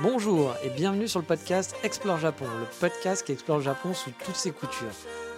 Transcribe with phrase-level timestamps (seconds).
[0.00, 4.10] Bonjour et bienvenue sur le podcast Explore Japon, le podcast qui explore le Japon sous
[4.24, 4.86] toutes ses coutures.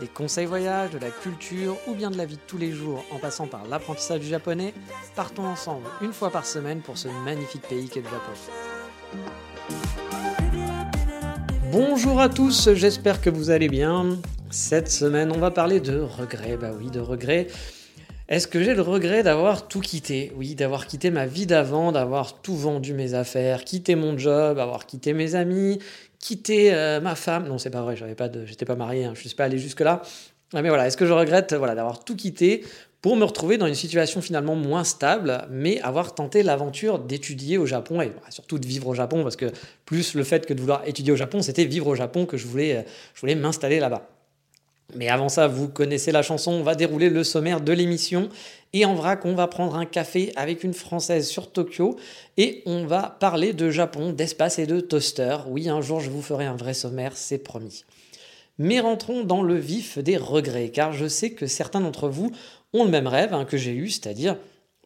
[0.00, 3.04] Des conseils voyages, de la culture ou bien de la vie de tous les jours
[3.12, 4.74] en passant par l'apprentissage du japonais,
[5.14, 8.32] partons ensemble une fois par semaine pour ce magnifique pays qu'est le Japon.
[11.70, 14.18] Bonjour à tous, j'espère que vous allez bien.
[14.50, 16.56] Cette semaine, on va parler de regrets.
[16.56, 17.48] Bah oui, de regrets.
[18.28, 20.32] Est-ce que j'ai le regret d'avoir tout quitté?
[20.36, 24.86] Oui, d'avoir quitté ma vie d'avant, d'avoir tout vendu mes affaires, quitté mon job, avoir
[24.86, 25.78] quitté mes amis,
[26.18, 27.46] quitté euh, ma femme.
[27.46, 30.02] Non, c'est pas vrai, pas j'étais pas marié, hein, je suis pas allé jusque là.
[30.54, 32.64] Ah, mais voilà, est-ce que je regrette voilà d'avoir tout quitté
[33.00, 37.66] pour me retrouver dans une situation finalement moins stable, mais avoir tenté l'aventure d'étudier au
[37.66, 39.52] Japon et surtout de vivre au Japon, parce que
[39.84, 42.48] plus le fait que de vouloir étudier au Japon, c'était vivre au Japon que je
[42.48, 42.82] voulais, euh,
[43.14, 44.08] je voulais m'installer là-bas.
[44.94, 48.28] Mais avant ça, vous connaissez la chanson, on va dérouler le sommaire de l'émission.
[48.72, 51.96] Et en vrac, on va prendre un café avec une Française sur Tokyo
[52.36, 55.38] et on va parler de Japon, d'espace et de toaster.
[55.48, 57.84] Oui, un jour, je vous ferai un vrai sommaire, c'est promis.
[58.58, 62.30] Mais rentrons dans le vif des regrets, car je sais que certains d'entre vous
[62.72, 64.36] ont le même rêve hein, que j'ai eu, c'est-à-dire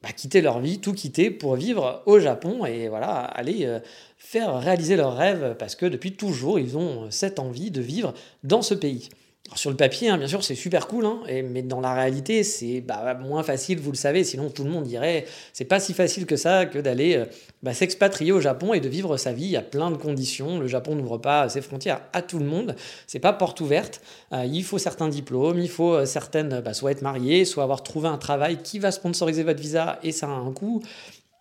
[0.02, 3.80] bah, quitter leur vie, tout quitter pour vivre au Japon et voilà, aller euh,
[4.16, 8.62] faire réaliser leurs rêves parce que depuis toujours, ils ont cette envie de vivre dans
[8.62, 9.10] ce pays
[9.56, 12.80] sur le papier, hein, bien sûr, c'est super cool, hein, mais dans la réalité, c'est
[12.80, 14.22] bah, moins facile, vous le savez.
[14.22, 17.24] Sinon, tout le monde dirait, c'est pas si facile que ça que d'aller euh,
[17.62, 19.56] bah, s'expatrier au Japon et de vivre sa vie.
[19.56, 20.60] A plein de conditions.
[20.60, 22.76] Le Japon n'ouvre pas ses frontières à tout le monde.
[23.08, 24.00] C'est pas porte ouverte.
[24.32, 27.82] Euh, il faut certains diplômes, il faut euh, certaines, bah, soit être marié, soit avoir
[27.82, 30.80] trouvé un travail qui va sponsoriser votre visa et ça a un coût.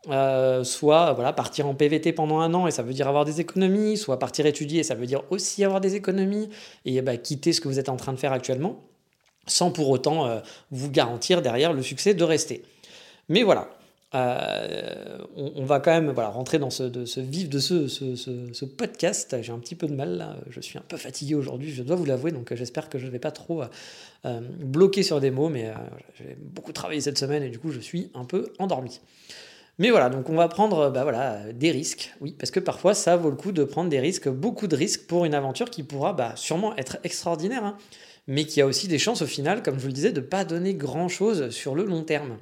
[0.07, 3.41] Euh, soit voilà, partir en PVT pendant un an et ça veut dire avoir des
[3.41, 6.49] économies, soit partir étudier et ça veut dire aussi avoir des économies
[6.85, 8.85] et bah, quitter ce que vous êtes en train de faire actuellement
[9.45, 10.39] sans pour autant euh,
[10.71, 12.63] vous garantir derrière le succès de rester.
[13.27, 13.69] Mais voilà,
[14.15, 18.15] euh, on, va quand même voilà, rentrer dans ce, de, ce vif de ce, ce,
[18.15, 19.35] ce podcast.
[19.41, 21.97] J'ai un petit peu de mal là, je suis un peu fatigué aujourd'hui, je dois
[21.97, 23.63] vous l'avouer, donc j'espère que je ne vais pas trop
[24.59, 25.73] bloquer sur des mots, mais
[26.17, 29.01] j'ai beaucoup travaillé cette semaine et du coup je suis un peu endormi.
[29.79, 33.15] Mais voilà, donc on va prendre bah voilà, des risques, oui, parce que parfois ça
[33.15, 36.11] vaut le coup de prendre des risques, beaucoup de risques pour une aventure qui pourra
[36.11, 37.77] bah, sûrement être extraordinaire, hein,
[38.27, 40.25] mais qui a aussi des chances au final, comme je vous le disais, de ne
[40.25, 42.37] pas donner grand-chose sur le long terme.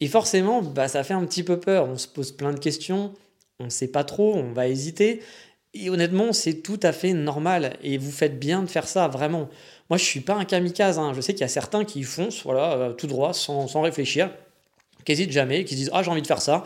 [0.00, 3.14] Et forcément, bah, ça fait un petit peu peur, on se pose plein de questions,
[3.58, 5.22] on ne sait pas trop, on va hésiter,
[5.72, 9.48] et honnêtement, c'est tout à fait normal, et vous faites bien de faire ça, vraiment.
[9.88, 11.14] Moi, je suis pas un kamikaze, hein.
[11.14, 14.30] je sais qu'il y a certains qui foncent, voilà, euh, tout droit, sans réfléchir,
[15.06, 16.64] qui n'hésitent jamais, qui se disent Ah, j'ai envie de faire ça.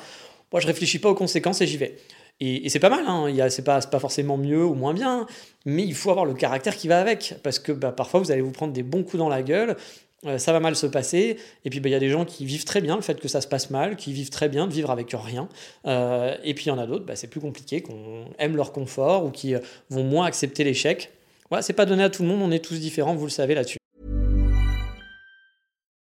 [0.53, 1.97] Moi, je réfléchis pas aux conséquences et j'y vais.
[2.41, 3.49] Et, c'est pas mal, hein.
[3.51, 5.27] c'est pas, pas forcément mieux ou moins bien,
[5.67, 7.34] mais il faut avoir le caractère qui va avec.
[7.43, 9.77] Parce que bah, parfois, vous allez vous prendre des bons coups dans la gueule,
[10.27, 11.37] euh, ça va mal se passer.
[11.67, 13.28] Et puis, bah, il y a des gens qui vivent très bien le fait que
[13.28, 15.49] ça se passe mal, qui vivent très bien de vivre avec rien.
[15.87, 18.72] Euh, et puis, il y en a d'autres, bah, c'est plus compliqué, qu'on aime leur
[18.72, 21.11] confort ou qui euh, vont moins accepter l'échec.
[21.51, 23.55] Voilà, c'est pas donné à tout le monde, on est tous différents, vous le savez
[23.55, 23.80] là-dessus.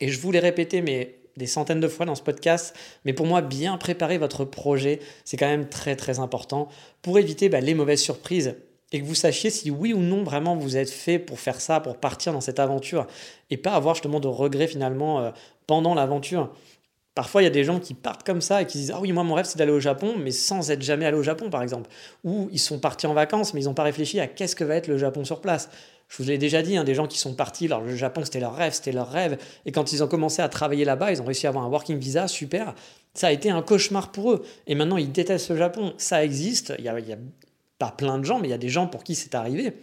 [0.00, 3.26] Et je vous l'ai répété, mais des centaines de fois dans ce podcast, mais pour
[3.26, 6.68] moi, bien préparer votre projet, c'est quand même très très important
[7.02, 8.56] pour éviter bah, les mauvaises surprises
[8.92, 11.80] et que vous sachiez si oui ou non vraiment vous êtes fait pour faire ça,
[11.80, 13.08] pour partir dans cette aventure
[13.50, 15.30] et pas avoir justement de regrets finalement euh,
[15.66, 16.52] pendant l'aventure.
[17.16, 19.12] Parfois, il y a des gens qui partent comme ça et qui disent Ah oui,
[19.12, 21.62] moi, mon rêve, c'est d'aller au Japon, mais sans être jamais allé au Japon, par
[21.62, 21.88] exemple.
[22.24, 24.74] Ou ils sont partis en vacances, mais ils n'ont pas réfléchi à qu'est-ce que va
[24.74, 25.70] être le Japon sur place.
[26.16, 28.38] Je vous l'ai déjà dit, hein, des gens qui sont partis, alors le Japon, c'était
[28.38, 29.36] leur rêve, c'était leur rêve.
[29.66, 31.98] Et quand ils ont commencé à travailler là-bas, ils ont réussi à avoir un working
[31.98, 32.76] visa, super.
[33.14, 34.44] Ça a été un cauchemar pour eux.
[34.68, 35.92] Et maintenant, ils détestent le Japon.
[35.98, 36.72] Ça existe.
[36.78, 37.18] Il n'y a, a
[37.80, 39.74] pas plein de gens, mais il y a des gens pour qui c'est arrivé.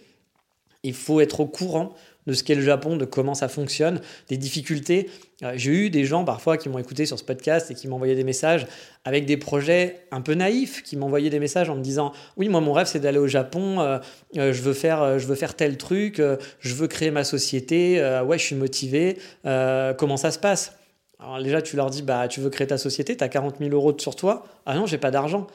[0.84, 1.94] Il faut être au courant
[2.28, 4.00] de ce qu'est le Japon, de comment ça fonctionne,
[4.30, 5.10] des difficultés.
[5.44, 8.16] Euh, j'ai eu des gens parfois qui m'ont écouté sur ce podcast et qui m'envoyaient
[8.16, 8.68] des messages
[9.06, 12.62] avec des projets un peu naïfs, qui m'envoyaient des messages en me disant oui moi
[12.62, 13.98] mon rêve c'est d'aller au Japon, euh,
[14.38, 16.22] euh, je veux faire je veux faire tel truc,
[16.60, 20.74] je veux créer ma société, ouais je suis motivé, comment ça se passe?
[21.20, 23.72] Alors déjà tu leur dis bah tu veux créer ta société, tu as 40 000
[23.72, 25.48] euros sur toi, ah non j'ai pas d'argent.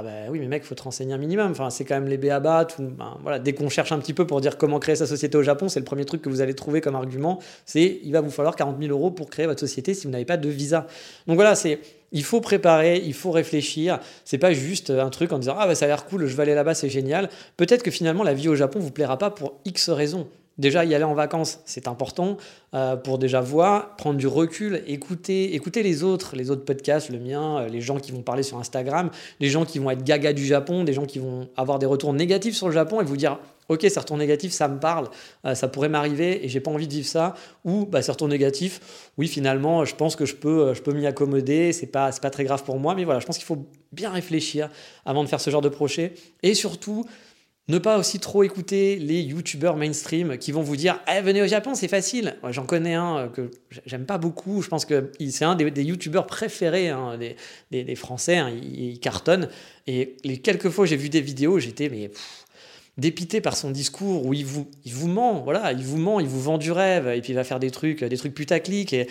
[0.00, 1.50] Ah bah oui, mais mec, faut te renseigner un minimum.
[1.50, 2.64] Enfin, c'est quand même les BABA.
[2.64, 5.36] Tout, ben, voilà, dès qu'on cherche un petit peu pour dire comment créer sa société
[5.36, 7.38] au Japon, c'est le premier truc que vous allez trouver comme argument.
[7.66, 10.24] C'est il va vous falloir 40 000 euros pour créer votre société si vous n'avez
[10.24, 10.86] pas de visa.
[11.26, 11.80] Donc voilà, c'est
[12.12, 14.00] il faut préparer, il faut réfléchir.
[14.24, 16.44] C'est pas juste un truc en disant ah bah ça a l'air cool, je vais
[16.44, 17.28] aller là-bas, c'est génial.
[17.58, 20.28] Peut-être que finalement la vie au Japon vous plaira pas pour X raisons.
[20.60, 22.36] Déjà, y aller en vacances, c'est important
[22.74, 27.18] euh, pour déjà voir, prendre du recul, écouter, écouter les autres, les autres podcasts, le
[27.18, 29.08] mien, euh, les gens qui vont parler sur Instagram,
[29.40, 32.12] les gens qui vont être gaga du Japon, des gens qui vont avoir des retours
[32.12, 33.38] négatifs sur le Japon et vous dire
[33.70, 35.08] Ok, ces retours négatifs, ça me parle,
[35.46, 37.34] euh, ça pourrait m'arriver et j'ai pas envie de vivre ça.
[37.64, 41.06] Ou bah, ces retours négatifs, oui, finalement, je pense que je peux, je peux m'y
[41.06, 44.10] accommoder, c'est pas, pas très grave pour moi, mais voilà, je pense qu'il faut bien
[44.10, 44.68] réfléchir
[45.06, 46.12] avant de faire ce genre de projet.
[46.42, 47.06] Et surtout,
[47.70, 51.46] ne pas aussi trop écouter les youtubeurs mainstream qui vont vous dire eh, venez au
[51.46, 52.36] Japon, c'est facile.
[52.50, 53.50] J'en connais un euh, que
[53.86, 54.60] j'aime pas beaucoup.
[54.60, 57.18] Je pense que c'est un des, youtubeurs préférés hein,
[57.70, 58.36] des, Français.
[58.36, 59.48] Hein, il, cartonne.
[59.86, 62.10] Et quelques fois j'ai vu des vidéos, j'étais mais
[62.98, 65.42] dépité par son discours où il vous, il vous ment.
[65.42, 67.70] Voilà, il vous ment, il vous vend du rêve et puis il va faire des
[67.70, 68.92] trucs, des trucs putaclic.
[68.92, 69.08] Et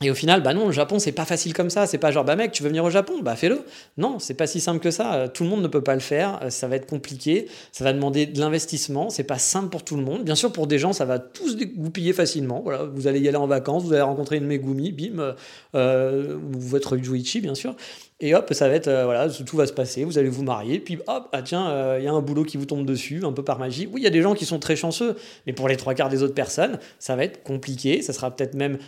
[0.00, 1.86] et au final, bah non, le Japon, c'est pas facile comme ça.
[1.86, 3.20] C'est pas genre, bah mec, tu veux venir au Japon?
[3.22, 3.64] Bah fais-le.
[3.98, 5.14] Non, c'est pas si simple que ça.
[5.14, 6.40] Euh, tout le monde ne peut pas le faire.
[6.42, 7.46] Euh, ça va être compliqué.
[7.70, 9.10] Ça va demander de l'investissement.
[9.10, 10.24] C'est pas simple pour tout le monde.
[10.24, 12.62] Bien sûr, pour des gens, ça va tous dégoupiller facilement.
[12.64, 15.34] Voilà, vous allez y aller en vacances, vous allez rencontrer une Megumi, bim,
[15.76, 17.76] euh, votre Juichi, bien sûr.
[18.18, 20.96] Et hop, ça va être, voilà, tout va se passer, vous allez vous marier, puis
[21.08, 23.58] hop, ah tiens, il y a un boulot qui vous tombe dessus, un peu par
[23.58, 23.88] magie.
[23.92, 26.08] Oui, il y a des gens qui sont très chanceux, mais pour les trois quarts
[26.08, 28.78] des autres personnes, ça va être compliqué, ça sera peut-être même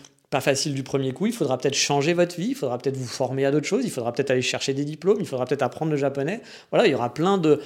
[0.41, 3.45] facile du premier coup, il faudra peut-être changer votre vie, il faudra peut-être vous former
[3.45, 5.97] à d'autres choses, il faudra peut-être aller chercher des diplômes, il faudra peut-être apprendre le
[5.97, 6.41] japonais.
[6.71, 7.59] Voilà, il y aura plein de,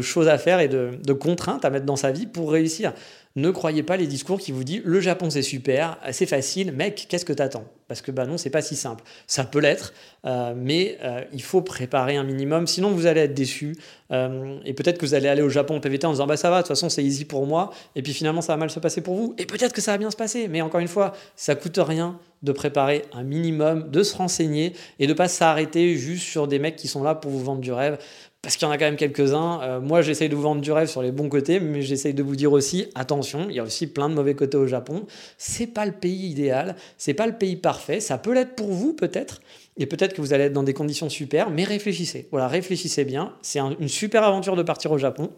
[0.00, 2.92] choses à faire et de, contraintes à mettre dans sa vie pour réussir.
[3.36, 7.06] Ne croyez pas les discours qui vous disent le Japon c'est super, c'est facile, mec,
[7.08, 7.64] qu'est-ce que t'attends?
[7.88, 9.02] Parce que bah non, c'est pas si simple.
[9.26, 9.94] Ça peut l'être,
[10.26, 13.76] euh, mais euh, il faut préparer un minimum, sinon vous allez être déçu.
[14.12, 16.58] Euh, et peut-être que vous allez aller au Japon PVT en disant bah ça va,
[16.58, 19.00] de toute façon c'est easy pour moi, et puis finalement ça va mal se passer
[19.00, 19.34] pour vous.
[19.38, 22.18] Et peut-être que ça va bien se passer, mais encore une fois, ça coûte rien
[22.42, 26.76] de préparer un minimum, de se renseigner et de pas s'arrêter juste sur des mecs
[26.76, 27.98] qui sont là pour vous vendre du rêve
[28.42, 29.60] parce qu'il y en a quand même quelques-uns.
[29.62, 32.22] Euh, moi, j'essaye de vous vendre du rêve sur les bons côtés, mais j'essaye de
[32.22, 35.06] vous dire aussi, attention, il y a aussi plein de mauvais côtés au Japon.
[35.38, 38.00] C'est pas le pays idéal, c'est pas le pays parfait.
[38.00, 39.40] Ça peut l'être pour vous, peut-être,
[39.76, 42.28] et peut-être que vous allez être dans des conditions super, mais réfléchissez.
[42.30, 43.34] Voilà, réfléchissez bien.
[43.42, 45.30] C'est une super aventure de partir au Japon.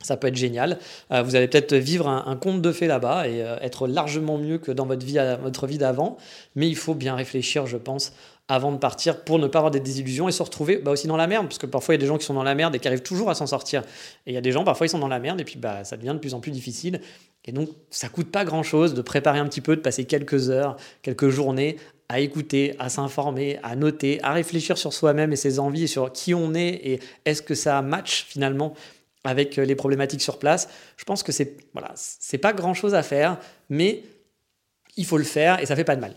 [0.00, 0.78] Ça peut être génial.
[1.10, 4.58] Euh, vous allez peut-être vivre un, conte de fées là-bas et euh, être largement mieux
[4.58, 6.18] que dans votre vie, votre vie d'avant.
[6.54, 8.12] Mais il faut bien réfléchir, je pense,
[8.48, 11.16] avant de partir pour ne pas avoir des désillusions et se retrouver bah, aussi dans
[11.16, 11.46] la merde.
[11.46, 12.88] Parce que parfois, il y a des gens qui sont dans la merde et qui
[12.88, 13.82] arrivent toujours à s'en sortir.
[14.26, 15.84] Et il y a des gens, parfois, ils sont dans la merde et puis bah,
[15.84, 17.00] ça devient de plus en plus difficile.
[17.44, 20.76] Et donc, ça coûte pas grand-chose de préparer un petit peu, de passer quelques heures,
[21.02, 21.76] quelques journées
[22.08, 26.32] à écouter, à s'informer, à noter, à réfléchir sur soi-même et ses envies sur qui
[26.34, 28.74] on est et est-ce que ça match finalement
[29.24, 30.68] avec les problématiques sur place.
[30.96, 34.02] Je pense que c'est voilà, c'est pas grand-chose à faire, mais
[34.96, 36.14] il faut le faire et ça fait pas de mal.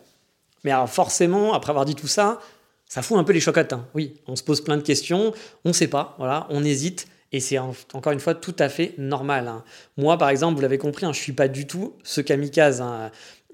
[0.63, 2.39] Mais alors forcément, après avoir dit tout ça,
[2.87, 3.73] ça fout un peu les chocottes.
[3.73, 3.87] Hein.
[3.93, 7.07] Oui, on se pose plein de questions, on ne sait pas, voilà, on hésite.
[7.33, 9.47] Et c'est encore une fois tout à fait normal.
[9.47, 9.63] Hein.
[9.95, 12.83] Moi, par exemple, vous l'avez compris, hein, je ne suis pas du tout ce kamikaze.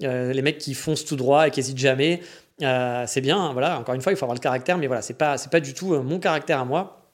[0.02, 2.20] Euh, les mecs qui foncent tout droit et qui n'hésitent jamais,
[2.62, 3.52] euh, c'est bien.
[3.52, 5.74] Voilà, encore une fois, il faut avoir le caractère, mais voilà, c'est pas, pas du
[5.74, 7.04] tout euh, mon caractère à moi.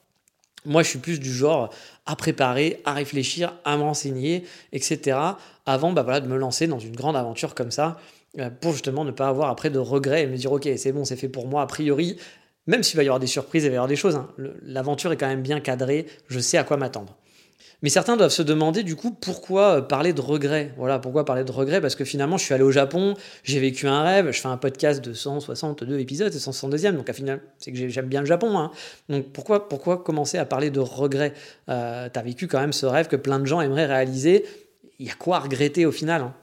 [0.65, 1.69] Moi, je suis plus du genre
[2.07, 5.19] à préparer, à réfléchir, à me renseigner, etc.
[5.67, 7.97] Avant bah, voilà, de me lancer dans une grande aventure comme ça.
[8.39, 11.05] Euh, pour justement ne pas avoir après de regrets et me dire ok c'est bon
[11.05, 12.17] c'est fait pour moi a priori.
[12.67, 14.27] Même s'il va y avoir des surprises il va y avoir des choses hein,
[14.63, 17.15] l'aventure est quand même bien cadrée je sais à quoi m'attendre.
[17.81, 20.73] Mais certains doivent se demander du coup pourquoi euh, parler de regrets?
[20.75, 21.79] Voilà pourquoi parler de regrets?
[21.79, 24.57] Parce que finalement je suis allé au Japon j'ai vécu un rêve je fais un
[24.57, 28.57] podcast de 162 épisodes c'est 162e donc à final c'est que j'aime bien le Japon
[28.57, 28.71] hein.
[29.07, 31.33] donc pourquoi pourquoi commencer à parler de regrets?
[31.69, 34.45] Euh, t'as vécu quand même ce rêve que plein de gens aimeraient réaliser.
[34.99, 36.33] Il y a quoi à regretter au final hein?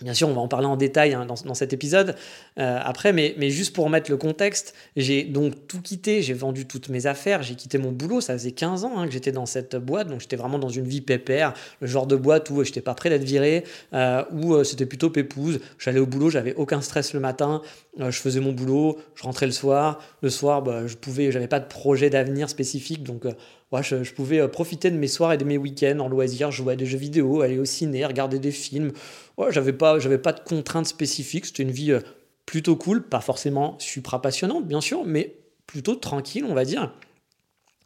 [0.00, 2.14] Bien sûr, on va en parler en détail hein, dans, cet épisode
[2.60, 6.88] euh, après, mais, juste pour mettre le contexte, j'ai donc tout quitté, j'ai vendu toutes
[6.88, 9.74] mes affaires, j'ai quitté mon boulot, ça faisait 15 ans hein, que j'étais dans cette
[9.74, 12.80] boîte, donc j'étais vraiment dans une vie pépère, le genre de boîte où je n'étais
[12.80, 16.80] pas prêt d'être viré, euh, où euh, c'était plutôt pépouze, j'allais au boulot, j'avais aucun
[16.80, 17.60] stress le matin,
[17.98, 21.58] je faisais mon boulot, je rentrais le soir, le soir, bah, je pouvais, j'avais pas
[21.58, 23.24] de projet d'avenir spécifique, donc
[23.72, 26.86] je, pouvais profiter de mes soirs et de mes week-ends en loisirs, jouer à des
[26.86, 28.92] jeux vidéo, aller au ciné, regarder des films.
[29.36, 31.46] Ouais, j'avais pas, j'avais pas de contraintes spécifiques.
[31.46, 31.96] C'était une vie
[32.46, 36.92] plutôt cool, pas forcément supra passionnante, bien sûr, mais plutôt tranquille, on va dire.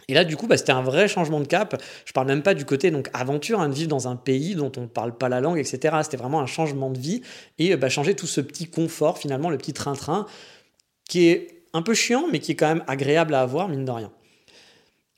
[0.08, 1.80] Et là, du coup, bah, c'était un vrai changement de cap.
[2.04, 4.72] Je parle même pas du côté donc aventure, hein, de vivre dans un pays dont
[4.76, 5.96] on ne parle pas la langue, etc.
[6.02, 7.22] C'était vraiment un changement de vie
[7.58, 10.26] et bah, changer tout ce petit confort, finalement, le petit train-train,
[11.08, 13.90] qui est un peu chiant, mais qui est quand même agréable à avoir, mine de
[13.90, 14.12] rien.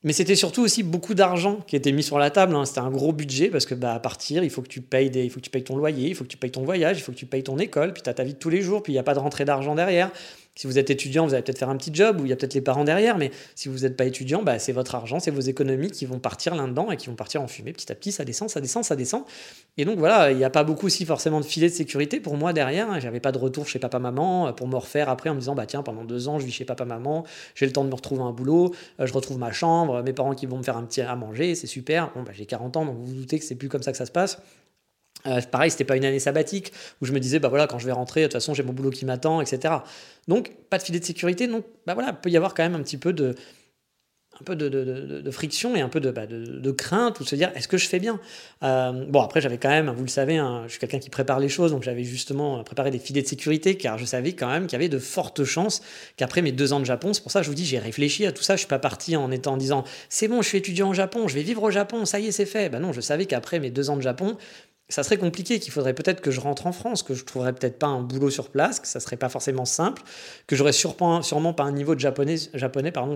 [0.04, 2.54] Mais c'était surtout aussi beaucoup d'argent qui était mis sur la table.
[2.54, 2.66] Hein.
[2.66, 5.30] C'était un gros budget parce que bah, à partir, il faut que tu payes il
[5.30, 7.12] faut que tu payes ton loyer, il faut que tu payes ton voyage, il faut
[7.12, 8.92] que tu payes ton école, puis tu as ta vie de tous les jours, puis
[8.92, 10.10] il n'y a pas de rentrée d'argent derrière.
[10.56, 12.36] Si vous êtes étudiant, vous allez peut-être faire un petit job où il y a
[12.36, 15.32] peut-être les parents derrière, mais si vous n'êtes pas étudiant, bah, c'est votre argent, c'est
[15.32, 18.12] vos économies qui vont partir là-dedans et qui vont partir en fumée petit à petit,
[18.12, 19.24] ça descend, ça descend, ça descend.
[19.78, 22.36] Et donc voilà, il n'y a pas beaucoup aussi forcément de filet de sécurité pour
[22.36, 22.88] moi derrière.
[22.88, 23.00] Hein.
[23.00, 25.66] J'avais pas de retour chez papa-maman euh, pour me refaire après en me disant, bah
[25.66, 27.24] tiens, pendant deux ans, je vis chez papa-maman,
[27.56, 30.36] j'ai le temps de me retrouver un boulot, euh, je retrouve ma chambre, mes parents
[30.36, 32.12] qui vont me faire un petit à manger, c'est super.
[32.14, 33.98] Bon, bah, j'ai 40 ans, donc vous vous doutez que c'est plus comme ça que
[33.98, 34.38] ça se passe.
[35.26, 37.86] Euh, pareil, c'était pas une année sabbatique où je me disais, bah voilà, quand je
[37.86, 39.74] vais rentrer, de toute façon, j'ai mon boulot qui m'attend, etc.
[40.28, 41.46] Donc, pas de filet de sécurité.
[41.46, 43.34] Donc, bah voilà, il peut y avoir quand même un petit peu de,
[44.40, 47.68] un peu de, friction et un peu bah, de, crainte ou de se dire, est-ce
[47.68, 48.20] que je fais bien?
[48.62, 51.40] Euh, Bon, après, j'avais quand même, vous le savez, hein, je suis quelqu'un qui prépare
[51.40, 54.66] les choses, donc j'avais justement préparé des filets de sécurité car je savais quand même
[54.66, 55.82] qu'il y avait de fortes chances
[56.16, 58.26] qu'après mes deux ans de Japon, c'est pour ça que je vous dis, j'ai réfléchi
[58.26, 58.54] à tout ça.
[58.54, 61.34] Je suis pas parti en étant disant, c'est bon, je suis étudiant au Japon, je
[61.34, 62.68] vais vivre au Japon, ça y est, c'est fait.
[62.68, 64.36] Ben non, je savais qu'après mes deux ans de Japon,
[64.88, 67.78] ça serait compliqué, qu'il faudrait peut-être que je rentre en France, que je trouverais peut-être
[67.78, 70.02] pas un boulot sur place, que ça serait pas forcément simple,
[70.46, 71.22] que j'aurais sûrement,
[71.54, 72.36] pas un niveau de japonais,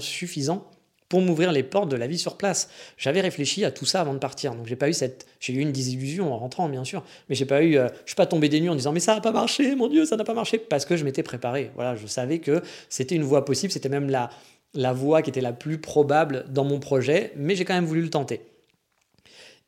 [0.01, 0.71] suffisant
[1.09, 2.69] pour m'ouvrir les portes de la vie sur place.
[2.99, 5.61] J'avais réfléchi à tout ça avant de partir, donc j'ai pas eu cette, j'ai eu
[5.61, 8.49] une désillusion en rentrant bien sûr, mais j'ai pas eu, euh, je suis pas tombé
[8.49, 10.59] des nues en disant mais ça n'a pas marché, mon Dieu, ça n'a pas marché,
[10.59, 11.71] parce que je m'étais préparé.
[11.75, 15.53] Voilà, je savais que c'était une voie possible, c'était même la voie qui était la
[15.53, 18.43] plus probable dans mon projet, mais j'ai quand même voulu le tenter.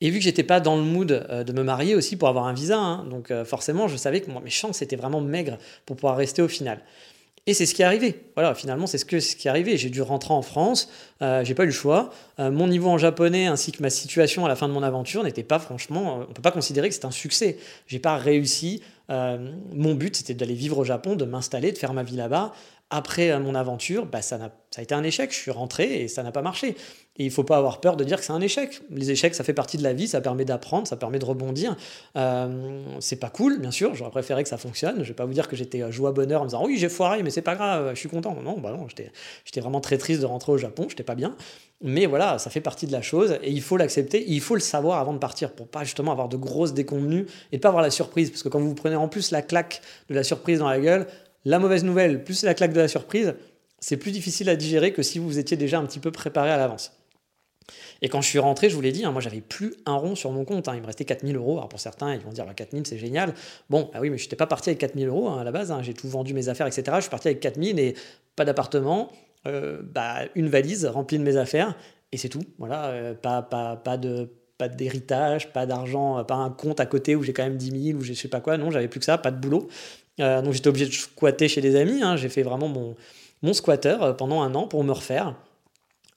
[0.00, 2.47] Et vu que j'étais pas dans le mood euh, de me marier aussi pour avoir
[2.47, 5.97] un visa, hein, donc euh, forcément je savais que mes chances étaient vraiment maigres pour
[5.97, 6.83] pouvoir rester au final.
[7.47, 8.26] Et c'est ce qui est arrivé.
[8.35, 9.76] Voilà, finalement, c'est ce, qui est arrivé.
[9.78, 10.90] J'ai dû rentrer en France,
[11.23, 12.11] euh, j'ai pas eu le choix.
[12.38, 15.25] Euh, mon niveau en japonais ainsi que ma situation à la fin de mon aventure
[15.25, 17.59] n'était pas franchement, on peut pas considérer que c'est un succès.
[17.87, 18.83] J'ai pas réussi.
[19.09, 22.52] mon but, c'était d'aller vivre au Japon, de m'installer, de faire ma vie là-bas.
[22.90, 24.38] Après mon aventure, bah, ça,
[24.76, 25.32] a été un échec.
[25.32, 26.76] Je suis rentré et ça n'a pas marché.
[27.16, 28.80] Et il faut pas avoir peur de dire que c'est un échec.
[28.90, 31.76] Les échecs, ça fait partie de la vie, ça permet d'apprendre, ça permet de rebondir.
[32.16, 35.02] Euh, c'est pas cool, bien sûr, j'aurais préféré que ça fonctionne.
[35.02, 36.88] Je vais pas vous dire que j'étais euh, joie bonheur en me disant oui, j'ai
[36.88, 38.37] foiré, mais c'est pas grave, je suis content.
[38.42, 41.37] Non, bah non, j'étais vraiment très triste de rentrer au Japon, j'étais pas bien.
[41.82, 44.61] Mais voilà, ça fait partie de la chose et il faut l'accepter, il faut le
[44.61, 47.90] savoir avant de partir pour pas justement avoir de grosses déconvenues et pas avoir la
[47.90, 48.30] surprise.
[48.30, 51.06] Parce que quand vous prenez en plus la claque de la surprise dans la gueule,
[51.44, 53.35] la mauvaise nouvelle plus la claque de la surprise,
[53.78, 56.56] c'est plus difficile à digérer que si vous étiez déjà un petit peu préparé à
[56.56, 56.92] l'avance.
[58.02, 60.14] Et quand je suis rentré, je vous l'ai dit, hein, moi j'avais plus un rond
[60.14, 60.68] sur mon compte.
[60.68, 60.75] Hein.
[60.75, 61.59] il me restait 4000 euros.
[61.59, 63.35] Alors pour certains, ils vont dire bah, 4000 c'est génial.
[63.68, 65.73] Bon, bah oui, mais je n'étais pas parti avec 4000 euros hein, à la base.
[65.82, 66.85] j'ai tout vendu mes affaires, etc.
[66.97, 67.94] Je suis parti avec 4000 et
[68.37, 69.11] pas d'appartement,
[69.47, 71.76] euh, bah, une valise remplie de mes affaires
[72.12, 72.42] et c'est tout.
[72.59, 77.16] Voilà, euh, pas, pas, pas de pas d'héritage, pas d'argent, pas un compte à côté
[77.16, 78.59] où j'ai quand même 10 000 ou je sais pas quoi.
[78.59, 79.68] Non, j'avais plus que ça, pas de boulot.
[80.21, 82.03] Euh, donc j'étais obligé de squatter chez des amis.
[82.17, 82.95] J'ai fait vraiment mon,
[83.43, 85.35] mon squatter pendant un an pour me refaire.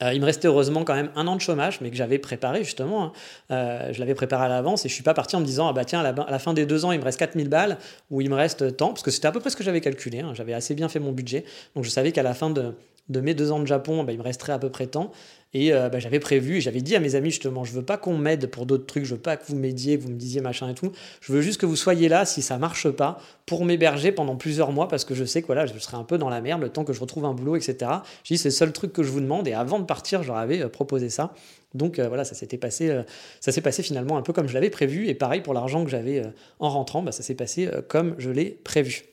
[0.01, 2.63] Euh, il me restait heureusement quand même un an de chômage, mais que j'avais préparé
[2.63, 3.03] justement.
[3.03, 3.11] Hein.
[3.51, 5.73] Euh, je l'avais préparé à l'avance et je suis pas parti en me disant ah
[5.73, 7.77] bah tiens à la, fin des deux ans il me reste 4000 balles
[8.09, 10.19] ou il me reste tant parce que c'était à peu près ce que j'avais calculé.
[10.19, 10.33] Hein.
[10.33, 11.45] J'avais assez bien fait mon budget,
[11.75, 12.73] donc je savais qu'à la fin de,
[13.09, 15.11] de mes deux ans de Japon, bah, il me resterait à peu près tant.
[15.55, 18.17] Et euh, bah, j'avais prévu, j'avais dit à mes amis justement, je veux pas qu'on
[18.17, 20.69] m'aide pour d'autres trucs, je veux pas que vous m'aidiez, que vous me disiez machin
[20.69, 20.91] et tout.
[21.21, 24.71] Je veux juste que vous soyez là si ça marche pas pour m'héberger pendant plusieurs
[24.71, 26.69] mois parce que je sais que voilà, je serai un peu dans la merde le
[26.69, 27.91] temps que je retrouve un boulot, etc.
[28.23, 30.41] J'ai dit c'est le seul truc que je vous demande et avant de partir, j'aurais
[30.41, 31.35] avais euh, proposé ça.
[31.75, 33.03] Donc euh, voilà, ça s'était passé,
[33.39, 35.89] ça s'est passé finalement un peu comme je l'avais prévu et pareil pour l'argent que
[35.89, 36.23] j'avais
[36.59, 39.12] en rentrant, bah, ça s'est passé comme je l'ai prévu.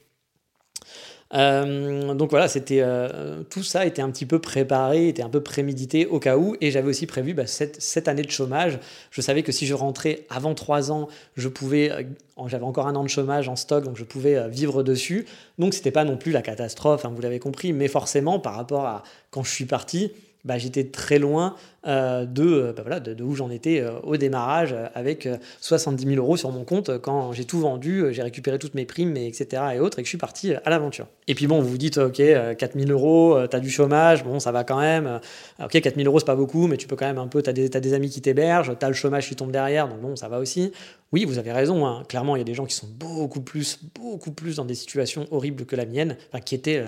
[1.32, 5.42] Euh, donc voilà, c'était euh, tout ça était un petit peu préparé, était un peu
[5.42, 8.78] prémédité au cas où, et j'avais aussi prévu bah, cette, année de chômage.
[9.10, 12.02] Je savais que si je rentrais avant trois ans, je pouvais, euh,
[12.46, 15.26] j'avais encore un an de chômage en stock, donc je pouvais vivre dessus.
[15.58, 18.86] Donc c'était pas non plus la catastrophe, hein, vous l'avez compris, mais forcément par rapport
[18.86, 20.12] à quand je suis parti,
[20.44, 21.54] bah, j'étais très loin
[21.86, 25.28] euh, de, euh, bah, voilà, de, où j'en étais euh, au démarrage avec
[25.60, 29.16] 70 000 euros sur mon compte quand j'ai tout vendu, j'ai récupéré toutes mes primes,
[29.16, 29.62] etc.
[29.74, 31.06] et autres, et que je suis parti à l'aventure.
[31.26, 34.40] Et puis bon, vous vous dites, ok, 4 000 euros, tu as du chômage, bon,
[34.40, 35.20] ça va quand même.
[35.62, 37.50] Ok, 4 000 euros, c'est pas beaucoup, mais tu peux quand même un peu, tu
[37.50, 40.28] as, des amis qui t'hébergent, tu as le chômage qui tombe derrière, donc bon, ça
[40.28, 40.72] va aussi.
[41.12, 42.02] Oui, vous avez raison, hein.
[42.08, 45.26] clairement, il y a des gens qui sont beaucoup plus, beaucoup plus dans des situations
[45.30, 46.84] horribles que la mienne, enfin, qui étaient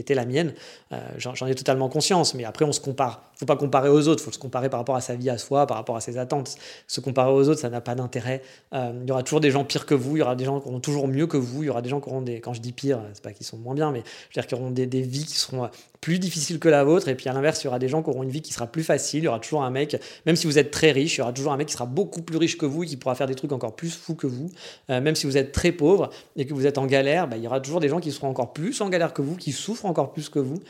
[0.00, 0.54] était la mienne.
[0.92, 3.22] Euh, j'en ai totalement conscience, mais après on se compare.
[3.34, 5.66] Faut pas comparer aux autres, faut se comparer par rapport à sa vie à soi,
[5.66, 6.56] par rapport à ses attentes.
[6.86, 8.42] Se comparer aux autres, ça n'a pas d'intérêt.
[8.74, 10.60] Euh, il y aura toujours des gens pires que vous, il y aura des gens
[10.60, 12.52] qui auront toujours mieux que vous, il y aura des gens qui auront des, quand
[12.52, 14.70] je dis pire, c'est pas qu'ils sont moins bien, mais je veux dire qu'ils auront
[14.70, 17.08] des, des vies qui seront plus difficile que la vôtre.
[17.08, 18.66] Et puis à l'inverse, il y aura des gens qui auront une vie qui sera
[18.66, 19.20] plus facile.
[19.20, 21.32] Il y aura toujours un mec, même si vous êtes très riche, il y aura
[21.32, 23.34] toujours un mec qui sera beaucoup plus riche que vous et qui pourra faire des
[23.34, 24.50] trucs encore plus fous que vous.
[24.90, 27.42] Euh, même si vous êtes très pauvre et que vous êtes en galère, bah, il
[27.42, 29.86] y aura toujours des gens qui seront encore plus en galère que vous, qui souffrent
[29.86, 30.60] encore plus que vous.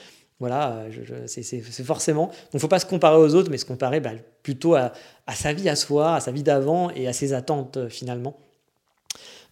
[0.40, 0.86] Voilà,
[1.26, 2.30] c'est forcément.
[2.50, 4.92] Donc, faut pas se comparer aux autres, mais se comparer bah, plutôt à,
[5.34, 8.38] sa vie à soi, à sa vie d'avant et à ses attentes euh, finalement.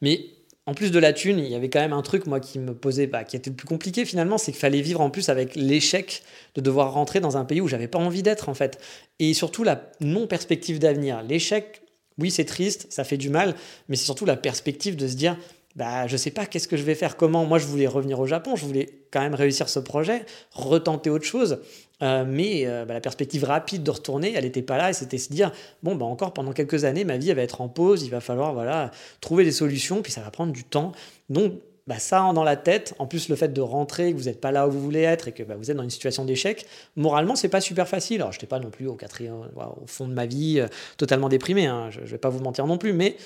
[0.01, 0.38] Mais
[0.69, 2.75] en plus de la thune, il y avait quand même un truc, moi, qui me
[2.75, 5.57] posait, bah, qui était le plus compliqué finalement, c'est qu'il fallait vivre en plus avec
[5.57, 6.23] l'échec
[6.57, 8.79] de devoir rentrer dans un pays où j'avais pas envie d'être en fait.
[9.19, 11.23] Et surtout la non-perspective d'avenir.
[11.23, 11.81] L'échec,
[12.19, 13.55] oui, c'est triste, ça fait du mal,
[13.89, 15.39] mais c'est surtout la perspective de se dire,
[15.75, 17.47] bah, je sais pas qu'est-ce que je vais faire, comment.
[17.47, 21.25] Moi, je voulais revenir au Japon, je voulais quand même réussir ce projet, retenter autre
[21.25, 21.61] chose.
[22.03, 24.91] Euh, mais euh, bah, la perspective rapide de retourner, elle n'était pas là.
[24.91, 25.53] Et c'était se dire,
[25.83, 28.21] bon, bah, encore pendant quelques années, ma vie elle va être en pause, il va
[28.21, 28.91] falloir voilà,
[29.21, 30.93] trouver des solutions, puis ça va prendre du temps.
[31.29, 31.55] Donc,
[31.87, 34.53] bah, ça dans la tête, en plus le fait de rentrer, que vous n'êtes pas
[34.53, 37.49] là où vous voulez être et que vous êtes dans une situation d'échec, moralement, c'est
[37.49, 38.21] pas super facile.
[38.21, 41.29] Alors, je n'étais pas non plus au, quatrième, au fond de ma vie, euh, totalement
[41.29, 43.17] déprimé, hein, je ne vais pas vous mentir non plus, mais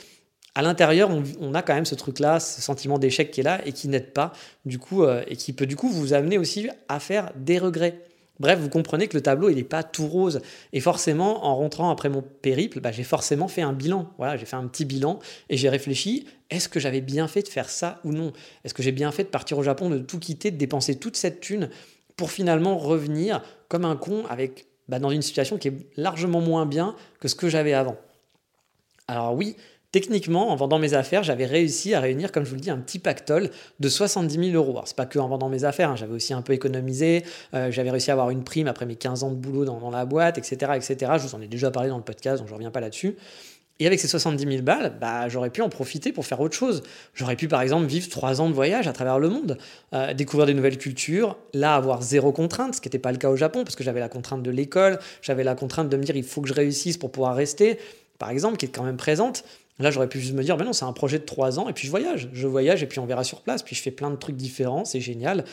[0.55, 1.11] à l'intérieur,
[1.41, 4.13] on, a quand même ce truc-là, ce sentiment d'échec qui est là et qui n'aide
[4.13, 4.33] pas,
[4.67, 7.99] du coup, et qui peut du coup vous amener aussi à faire des regrets.
[8.43, 10.41] Bref, vous comprenez que le tableau, il n'est pas tout rose.
[10.73, 14.11] Et forcément, en rentrant après mon périple, bah, j'ai forcément fait un bilan.
[14.19, 17.49] Voilà, j'ai fait un petit bilan et j'ai réfléchi, est-ce que j'avais bien fait de
[17.49, 18.33] faire ça ou non?
[18.65, 21.17] Est-ce que j'ai bien fait de partir au Japon, de tout quitter, de dépenser toute
[21.17, 21.71] cette thune
[22.17, 26.67] pour finalement revenir comme un con avec, bah, dans une situation qui est largement moins
[26.67, 27.97] bien que ce que j'avais avant?
[29.07, 29.55] Alors oui,
[29.93, 32.79] Techniquement, en vendant mes affaires, j'avais réussi à réunir, comme je vous le dis, un
[32.79, 34.71] petit pactole de 70 000 euros.
[34.71, 37.71] Alors, c'est pas que en vendant mes affaires, hein, j'avais aussi un peu économisé, euh,
[37.71, 40.39] j'avais réussi à avoir une prime après mes 15 ans de boulot dans, la boîte,
[40.39, 41.13] etc., etc.
[41.19, 43.17] Je vous en ai déjà parlé dans le podcast, donc je reviens pas là-dessus.
[43.81, 46.83] Et avec ces 70 000 balles, bah, j'aurais pu en profiter pour faire autre chose.
[47.13, 49.59] J'aurais pu, par exemple, vivre trois ans de voyage à travers le monde,
[49.93, 53.29] euh, découvrir des nouvelles cultures, là, avoir zéro contrainte, ce qui n'était pas le cas
[53.29, 56.17] au Japon, parce que j'avais la contrainte de l'école, j'avais la contrainte de me dire
[56.17, 57.79] il faut que je réussisse pour pouvoir rester,
[58.19, 59.45] par exemple, qui est quand même présente.
[59.83, 61.73] Là, j'aurais pu juste me dire, ben non, c'est un projet de trois ans, et
[61.73, 62.31] puis je voyage.
[62.33, 63.63] Je voyage, et puis on verra sur place.
[63.63, 65.45] Puis je fais plein de trucs différents, c'est génial.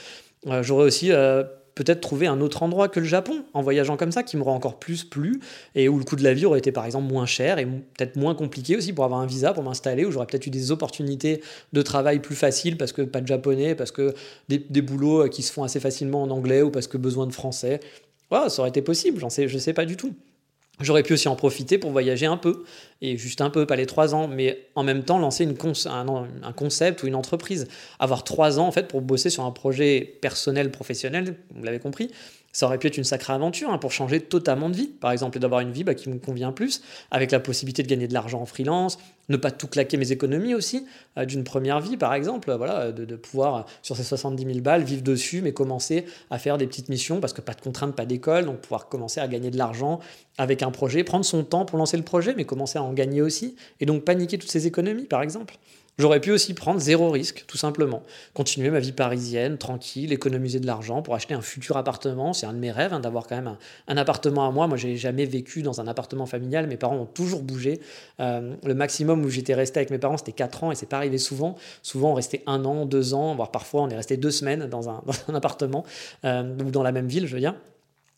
[0.47, 1.43] Euh, j'aurais aussi euh,
[1.75, 4.79] peut-être trouvé un autre endroit que le Japon, en voyageant comme ça, qui m'aurait encore
[4.79, 5.39] plus plu,
[5.75, 8.17] et où le coût de la vie aurait été par exemple moins cher, et peut-être
[8.17, 11.41] moins compliqué aussi pour avoir un visa, pour m'installer, où j'aurais peut-être eu des opportunités
[11.73, 14.13] de travail plus faciles, parce que pas de japonais, parce que
[14.49, 17.33] des, boulots euh, qui se font assez facilement en anglais, ou parce que besoin de
[17.33, 17.79] français.
[18.29, 20.13] Voilà, ça aurait été possible, j'en sais, je sais pas du tout.
[20.79, 22.63] J'aurais pu aussi en profiter pour voyager un peu,
[23.01, 25.55] et juste un peu, pas les trois ans, mais en même temps lancer une
[25.89, 27.67] un, concept ou une entreprise.
[27.99, 32.11] Avoir trois ans en fait pour bosser sur un projet personnel, professionnel, vous l'avez compris,
[32.51, 35.37] ça aurait pu être une sacrée aventure hein, pour changer totalement de vie, par exemple,
[35.37, 38.13] et d'avoir une vie bah, qui me convient plus, avec la possibilité de gagner de
[38.13, 38.97] l'argent en freelance,
[39.29, 40.85] ne pas tout claquer mes économies aussi,
[41.17, 45.03] euh, d'une première vie, par exemple, voilà, de, pouvoir, sur ces 70 000 balles, vivre
[45.03, 48.45] dessus, mais commencer à faire des petites missions, parce que pas de contraintes, pas d'école,
[48.45, 49.99] donc pouvoir commencer à gagner de l'argent
[50.37, 53.21] avec un projet, prendre son temps pour lancer le projet, mais commencer à en gagner
[53.21, 55.57] aussi, et donc paniquer toutes ces économies, par exemple.
[55.99, 58.03] J'aurais pu aussi prendre zéro risque, tout simplement.
[58.33, 62.31] Continuer ma vie parisienne, tranquille, économiser de l'argent pour acheter un futur appartement.
[62.31, 63.57] C'est un de mes rêves hein, d'avoir quand même
[63.89, 64.67] un, appartement à moi.
[64.67, 66.67] Moi, j'ai jamais vécu dans un appartement familial.
[66.67, 67.81] Mes parents ont toujours bougé.
[68.21, 70.97] Euh, le maximum où j'étais resté avec mes parents, c'était 4 ans et c'est pas
[70.97, 71.55] arrivé souvent.
[71.83, 74.89] Souvent, on restait un an, deux ans, voire parfois on est resté deux semaines dans
[74.89, 75.83] un, appartement
[76.23, 77.55] euh, ou dans la même ville, je veux dire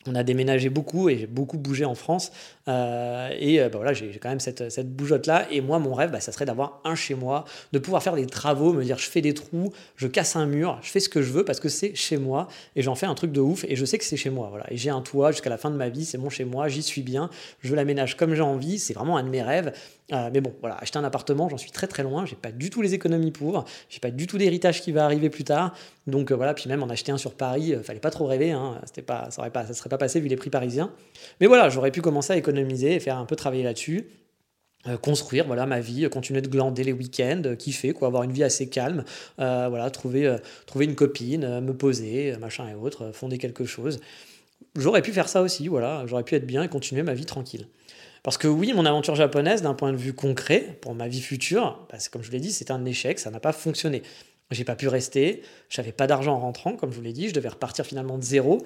[0.07, 2.31] on a déménagé beaucoup et j'ai beaucoup bougé en France.
[2.67, 5.47] Euh, et euh, bah voilà, j'ai quand même cette, cette bougeotte-là.
[5.51, 8.25] Et moi, mon rêve, bah, ça serait d'avoir un chez moi, de pouvoir faire des
[8.25, 11.21] travaux, me dire je fais des trous, je casse un mur, je fais ce que
[11.21, 13.75] je veux parce que c'est chez moi et j'en fais un truc de ouf et
[13.75, 14.47] je sais que c'est chez moi.
[14.49, 14.71] Voilà.
[14.71, 16.83] Et j'ai un toit jusqu'à la fin de ma vie, c'est mon chez moi, j'y
[16.83, 17.29] suis bien,
[17.61, 19.73] je l'aménage comme j'ai envie, c'est vraiment un de mes rêves.
[20.11, 22.69] Euh, mais bon, voilà, acheter un appartement, j'en suis très très loin, j'ai pas du
[22.69, 25.73] tout les économies pour, j'ai pas du tout d'héritage qui va arriver plus tard.
[26.05, 29.03] Donc voilà, puis même en acheter un sur Paris, fallait pas trop rêver, hein, c'était
[29.03, 30.91] pas, ça, aurait pas, ça serait pas passé vu les prix parisiens.
[31.39, 34.09] Mais voilà, j'aurais pu commencer à économiser et faire un peu travailler là-dessus.
[34.87, 38.31] Euh, construire voilà ma vie continuer de glander les week-ends euh, kiffer quoi avoir une
[38.31, 39.03] vie assez calme.
[39.39, 40.35] Euh, voilà trouver
[40.65, 43.99] trouver une copine me poser machin et autres fonder quelque chose.
[44.75, 46.03] J'aurais pu faire ça aussi voilà.
[46.07, 47.67] J'aurais pu être bien et continuer ma vie tranquille
[48.23, 51.85] parce que oui mon aventure japonaise d'un point de vue concret pour ma vie future
[51.91, 54.03] bah, comme je vous l'ai dit c'est un échec ça n'a pas fonctionné
[54.51, 57.33] j'ai pas pu rester j'avais pas d'argent en rentrant comme je vous l'ai dit je
[57.33, 58.61] devais repartir finalement de zéro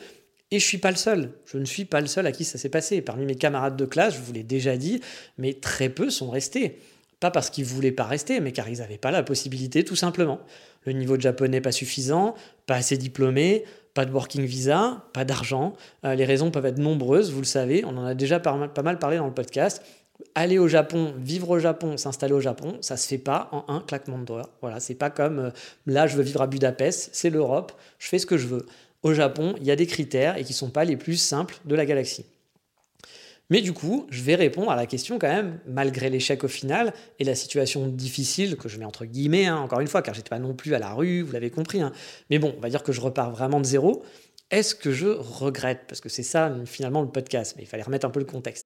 [0.52, 1.32] et je suis pas le seul.
[1.46, 3.02] Je ne suis pas le seul à qui ça s'est passé.
[3.02, 5.02] Parmi mes camarades de classe, je vous l'ai déjà dit,
[5.38, 6.80] mais très peu sont restés.
[7.20, 10.40] Pas parce qu'ils voulaient pas rester, mais car ils n'avaient pas la possibilité, tout simplement.
[10.84, 12.36] Le niveau de japonais pas suffisant,
[12.68, 13.64] pas assez diplômé,
[13.96, 15.74] pas de working visa, pas d'argent.
[16.06, 17.84] Euh, les raisons peuvent être nombreuses, vous le savez.
[17.86, 18.54] On en a déjà pas
[18.84, 19.82] mal parlé dans le podcast.
[20.36, 23.80] Aller au Japon, vivre au Japon, s'installer au Japon, ça se fait pas en un
[23.80, 24.50] claquement de doigts.
[24.62, 25.50] Voilà, c'est pas comme euh,
[25.88, 28.66] là je veux vivre à Budapest, c'est l'Europe, je fais ce que je veux
[29.04, 31.76] au Japon, il y a des critères et qui sont pas les plus simples de
[31.76, 32.26] la galaxie.
[33.50, 36.94] Mais du coup, je vais répondre à la question quand même, malgré l'échec au final
[37.20, 40.30] et la situation difficile que je mets entre guillemets, hein, encore une fois, car j'étais
[40.30, 41.82] pas non plus à la rue, vous l'avez compris.
[41.82, 41.92] Hein.
[42.30, 44.04] Mais bon, on va dire que je repars vraiment de zéro.
[44.52, 45.82] est-ce que je regrette?
[45.88, 48.66] Parce que c'est ça finalement le podcast, mais il fallait remettre un peu le contexte.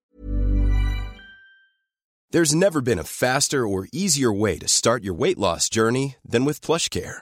[2.31, 6.45] There's never been a faster or easier way to start your weight loss journey than
[6.45, 7.21] with PlushCare.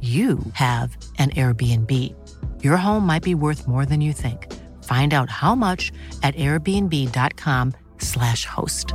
[0.00, 2.14] you have an Airbnb.
[2.62, 4.50] Your home might be worth more than you think.
[4.84, 8.94] Find out how much at airbnb.com/slash host.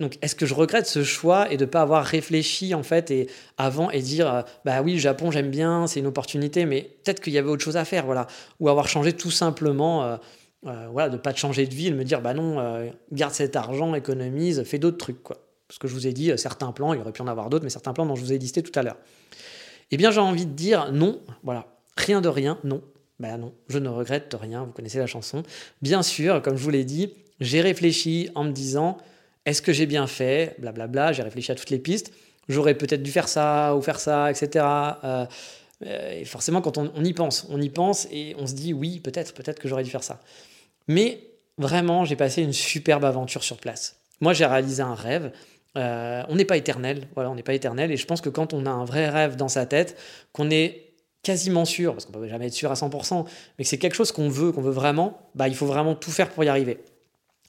[0.00, 3.12] Donc, est-ce que je regrette ce choix et de ne pas avoir réfléchi en fait
[3.12, 6.96] et avant et dire euh, bah oui, le Japon j'aime bien, c'est une opportunité, mais
[7.04, 8.26] peut-être qu'il y avait autre chose à faire, voilà,
[8.58, 10.02] ou avoir changé tout simplement.
[10.02, 10.16] Euh,
[10.66, 13.34] euh, voilà, de pas de changer de vie, de me dire bah non, euh, garde
[13.34, 15.43] cet argent, économise, fais d'autres trucs quoi.
[15.74, 17.64] Parce que je vous ai dit euh, certains plans, il aurait pu en avoir d'autres,
[17.64, 18.96] mais certains plans dont je vous ai listé tout à l'heure.
[19.90, 22.80] Eh bien, j'ai envie de dire non, voilà, rien de rien, non.
[23.18, 25.42] Bah non, je ne regrette rien, vous connaissez la chanson.
[25.82, 28.98] Bien sûr, comme je vous l'ai dit, j'ai réfléchi en me disant
[29.46, 32.12] est-ce que j'ai bien fait Blablabla, j'ai réfléchi à toutes les pistes.
[32.48, 34.64] J'aurais peut-être dû faire ça ou faire ça, etc.
[35.84, 39.34] et forcément, quand on, y pense, on y pense et on se dit oui, peut-être,
[39.34, 40.20] peut-être que j'aurais dû faire ça.
[40.86, 43.96] Mais vraiment, j'ai passé une superbe aventure sur place.
[44.20, 45.32] Moi, j'ai réalisé un rêve.
[45.76, 47.90] Euh, on n'est pas éternel, on n'est pas éternel.
[47.90, 49.96] Et je pense que quand on a un vrai rêve dans sa tête,
[50.32, 53.24] qu'on est quasiment sûr, parce qu'on peut jamais être sûr à 100%,
[53.58, 56.10] mais que c'est quelque chose qu'on veut, qu'on veut vraiment, bah, il faut vraiment tout
[56.10, 56.78] faire pour y arriver.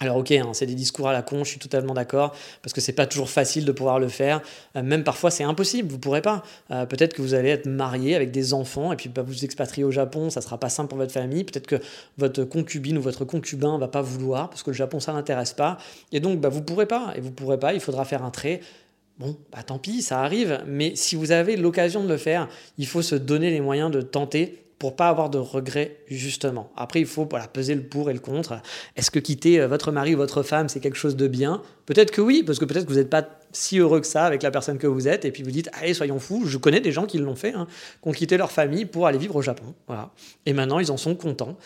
[0.02, 2.82] Alors ok, hein, c'est des discours à la con, je suis totalement d'accord, parce que
[2.82, 4.42] c'est pas toujours facile de pouvoir le faire.
[4.76, 6.44] Euh, même parfois c'est impossible, vous pourrez pas.
[6.72, 9.86] Euh, peut-être que vous allez être marié avec des enfants et puis bah, vous expatrier
[9.86, 11.46] au Japon, ça sera pas simple pour votre famille.
[11.46, 11.78] Peut-être que
[12.18, 15.78] votre concubine ou votre concubin va pas vouloir parce que le Japon ça l'intéresse pas.
[16.12, 18.60] Et donc bah, vous pourrez pas, et vous pourrez pas, il faudra faire un trait.
[19.18, 22.86] Bon, bah tant pis, ça arrive, mais si vous avez l'occasion de le faire, il
[22.86, 26.72] faut se donner les moyens de tenter pour pas avoir de regrets justement.
[26.76, 28.62] Après, il faut voilà, peser le pour et le contre.
[28.96, 31.62] Est-ce que quitter euh, votre mari ou votre femme, c'est quelque chose de bien?
[31.86, 34.44] Peut-être que oui, parce que peut-être que vous n'êtes pas si heureux que ça avec
[34.44, 36.92] la personne que vous êtes, et puis vous dites, allez, soyons fous, je connais des
[36.92, 37.68] gens qui l'ont fait, hein,
[38.02, 39.74] qui ont quitté leur famille pour aller vivre au Japon.
[39.88, 40.12] Voilà.
[40.46, 41.58] Et maintenant, ils en sont contents.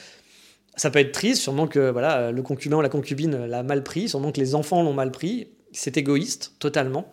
[0.76, 4.08] Ça peut être triste, sûrement que voilà, le concubin ou la concubine l'a mal pris,
[4.08, 5.48] sûrement que les enfants l'ont mal pris.
[5.72, 7.12] C'est égoïste, totalement.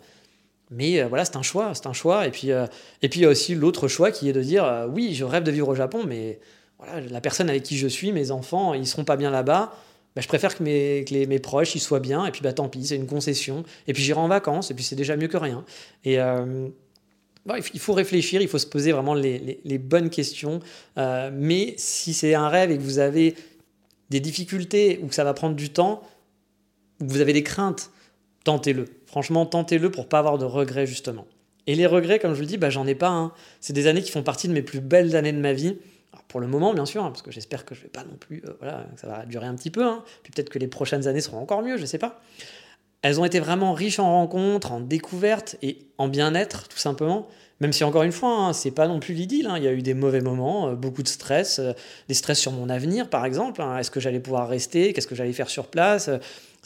[0.69, 2.27] Mais euh, voilà, c'est un choix, c'est un choix.
[2.27, 2.65] Et puis, euh,
[3.01, 5.23] et puis il y a aussi l'autre choix qui est de dire, euh, oui, je
[5.23, 6.39] rêve de vivre au Japon, mais
[6.77, 9.73] voilà, la personne avec qui je suis, mes enfants, ils seront pas bien là-bas.
[10.15, 12.25] Bah, je préfère que, mes, que les, mes proches ils soient bien.
[12.25, 13.63] Et puis bah tant pis, c'est une concession.
[13.87, 14.71] Et puis j'irai en vacances.
[14.71, 15.63] Et puis c'est déjà mieux que rien.
[16.03, 20.59] Et il faut réfléchir, il faut se poser vraiment les, les, les bonnes questions.
[20.97, 23.35] mais si c'est un rêve et que vous avez
[24.09, 26.01] des difficultés ou que ça va prendre du temps,
[26.99, 27.91] ou que vous avez des craintes,
[28.43, 28.85] tentez-le.
[29.07, 31.25] Franchement, tentez-le pour pas avoir de regrets, justement.
[31.65, 33.09] Et les regrets, comme je vous le dis, bah, j'en ai pas.
[33.09, 33.31] Hein.
[33.59, 35.77] C'est des années qui font partie de mes plus belles années de ma vie.
[36.29, 38.43] pour le moment, bien sûr, hein, parce que j'espère que je vais pas non plus.
[38.45, 39.83] Euh, voilà, ça va durer un petit peu.
[39.83, 40.03] Hein.
[40.23, 42.21] Puis peut-être que les prochaines années seront encore mieux, je sais pas.
[43.01, 47.27] Elles ont été vraiment riches en rencontres, en découvertes et en bien-être, tout simplement.
[47.59, 49.49] Même si, encore une fois, hein, c'est pas non plus l'idylle.
[49.57, 51.73] Il y a eu des mauvais moments, euh, beaucoup de stress, euh,
[52.07, 53.61] des stress sur mon avenir, par exemple.
[53.79, 54.93] Est-ce que j'allais pouvoir rester?
[54.93, 56.09] Qu'est-ce que j'allais faire sur place?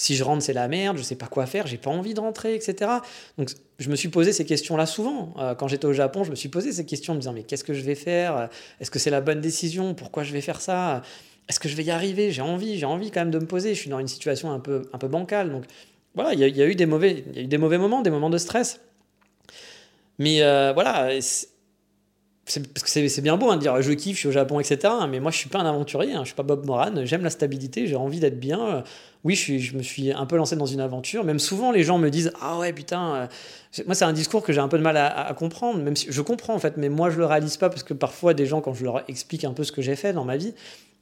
[0.01, 2.19] Si je rentre, c'est la merde, je sais pas quoi faire, j'ai pas envie de
[2.19, 2.89] rentrer, etc.
[3.37, 5.35] Donc, je me suis posé ces questions-là souvent.
[5.37, 7.43] Euh, quand j'étais au Japon, je me suis posé ces questions en me disant, mais
[7.43, 8.49] qu'est-ce que je vais faire?
[8.79, 9.93] Est-ce que c'est la bonne décision?
[9.93, 11.03] Pourquoi je vais faire ça?
[11.47, 12.31] Est-ce que je vais y arriver?
[12.31, 13.75] J'ai envie, j'ai envie quand même de me poser.
[13.75, 15.51] Je suis dans une situation un peu, un peu bancale.
[15.51, 15.65] Donc,
[16.15, 18.09] voilà, il y, y, a eu des mauvais, y a eu des mauvais moments, des
[18.09, 18.79] moments de stress.
[20.17, 21.09] Mais euh, voilà,
[22.85, 24.93] c'est bien beau hein, de dire je kiffe, je suis au Japon, etc.
[25.09, 27.05] Mais moi, je suis pas un aventurier, hein, je suis pas Bob Moran.
[27.05, 28.83] J'aime la stabilité, j'ai envie d'être bien.
[29.23, 31.23] Oui, je, je, me suis un peu lancé dans une aventure.
[31.23, 33.15] Même souvent, les gens me disent ah ouais putain.
[33.15, 33.27] Euh,
[33.85, 35.79] moi, c'est un discours que j'ai un peu de mal à, comprendre.
[35.79, 38.33] Même si je comprends en fait, mais moi, je le réalise pas parce que parfois,
[38.33, 40.53] des gens, quand je leur explique un peu ce que j'ai fait dans ma vie,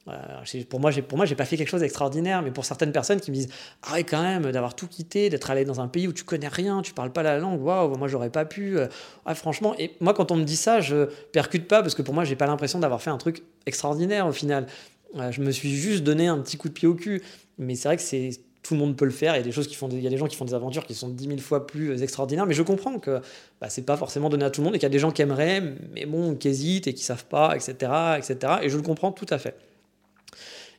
[0.08, 3.20] euh, pour moi, pour moi, j'ai pas fait quelque chose d'extraordinaire, mais pour certaines personnes
[3.20, 3.48] qui me disent
[3.82, 6.48] ah ouais quand même d'avoir tout quitté, d'être allé dans un pays où tu connais
[6.48, 8.78] rien, tu parles pas la langue, waouh, moi j'aurais pas pu.
[8.78, 8.88] Euh,
[9.26, 12.14] ah, franchement, et moi quand on me dit ça, je percute pas parce que pour
[12.14, 14.66] moi, j'ai pas l'impression d'avoir fait un truc extraordinaire au final.
[15.14, 17.22] je me suis juste donné un petit coup de pied au cul.
[17.58, 19.34] Mais c'est vrai que tout le monde peut le faire.
[19.34, 20.54] Il y a des choses qui font, il y a des gens qui font des
[20.54, 22.46] aventures qui sont dix mille fois plus extraordinaires.
[22.46, 23.20] Mais je comprends que
[23.60, 25.10] bah, c'est pas forcément donné à tout le monde et qu'il y a des gens
[25.10, 27.74] qui aimeraient, mais bon, qui hésitent et qui savent pas, etc.,
[28.16, 28.54] etc.
[28.62, 29.54] Et je le comprends tout à fait.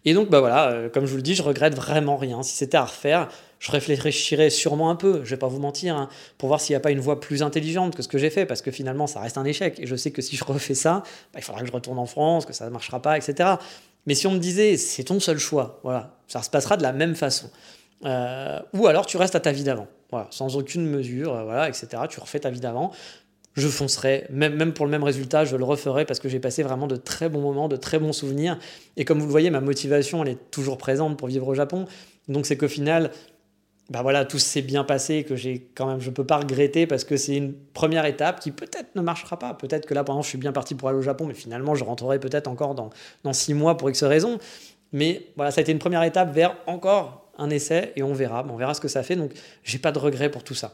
[0.06, 2.42] Et donc, bah voilà, euh, comme je vous le dis, je regrette vraiment rien.
[2.42, 3.28] Si c'était à refaire,
[3.60, 6.10] je réfléchirais sûrement un peu, je vais pas vous mentir, hein,
[6.40, 8.46] pour voir s'il n'y a pas une voie plus intelligente que ce que j'ai fait,
[8.48, 9.80] parce que finalement, ça reste un échec.
[9.80, 12.08] Et je sais que si je refais ça, bah, il faudra que je retourne en
[12.08, 13.52] France, que ça ne marchera pas, etc.
[14.08, 16.94] Mais si on me disait, c'est ton seul choix, voilà, ça se passera de la
[16.94, 17.50] même façon.
[18.04, 19.88] Euh, ou alors tu restes à ta vie d'avant,
[20.32, 21.88] sans aucune mesure, euh, voilà, etc.
[22.10, 22.92] Tu refais ta vie d'avant
[23.54, 26.88] je foncerai, même, pour le même résultat, je le referai parce que j'ai passé vraiment
[26.88, 28.58] de très bons moments, de très bons souvenirs.
[28.96, 31.86] Et comme vous le voyez, ma motivation, elle est toujours présente pour vivre au Japon.
[32.30, 33.12] Donc c'est qu'au final,
[33.90, 37.04] bah voilà, tout s'est bien passé, que j'ai quand même, je peux pas regretter parce
[37.04, 39.54] que c'est une première étape qui peut-être ne marchera pas.
[39.54, 41.76] Peut-être que là, par exemple, je suis bien parti pour aller au Japon, mais finalement,
[41.76, 42.90] je rentrerai peut-être encore dans,
[43.26, 44.40] dans six mois pour X raisons.
[44.94, 48.46] Mais voilà, ça a été une première étape vers encore un essai et on verra.
[48.50, 49.18] On verra ce que ça fait.
[49.18, 49.34] Donc,
[49.64, 50.74] j'ai pas de regret pour tout ça.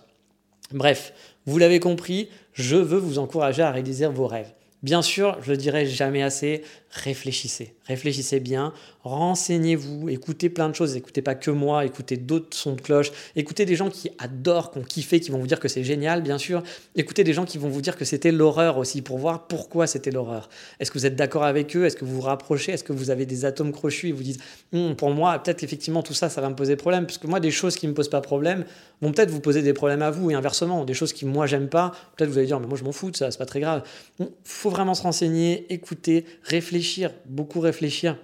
[0.71, 1.13] Bref,
[1.45, 4.51] vous l'avez compris, je veux vous encourager à réaliser vos rêves.
[4.83, 7.75] Bien sûr, je le dirai jamais assez, réfléchissez.
[7.85, 8.73] Réfléchissez bien,
[9.07, 13.65] renseignez-vous, écoutez plein de choses, écoutez pas que moi, écoutez d'autres sons de cloche, écoutez
[13.65, 16.37] des gens qui adorent, qui ont kiffé, qui vont vous dire que c'est génial, bien
[16.37, 16.63] sûr.
[16.95, 20.11] Écoutez des gens qui vont vous dire que c'était l'horreur aussi, pour voir pourquoi c'était
[20.11, 20.49] l'horreur.
[20.79, 21.85] Est-ce que vous êtes d'accord avec eux?
[21.85, 22.71] Est-ce que vous vous rapprochez?
[22.71, 24.39] Est-ce que vous avez des atomes crochus et vous dites,
[24.73, 27.39] hum, pour moi, peut-être qu'effectivement tout ça, ça va me poser problème, parce que moi,
[27.39, 28.65] des choses qui me posent pas problème
[29.01, 31.69] vont peut-être vous poser des problèmes à vous, et inversement, des choses qui moi j'aime
[31.69, 33.59] pas, peut-être vous allez dire, mais moi je m'en fous de ça, c'est pas très
[33.59, 33.83] grave.
[34.19, 38.17] Il faut vraiment se renseigner, écouter, réfléchir, beaucoup réfléchir.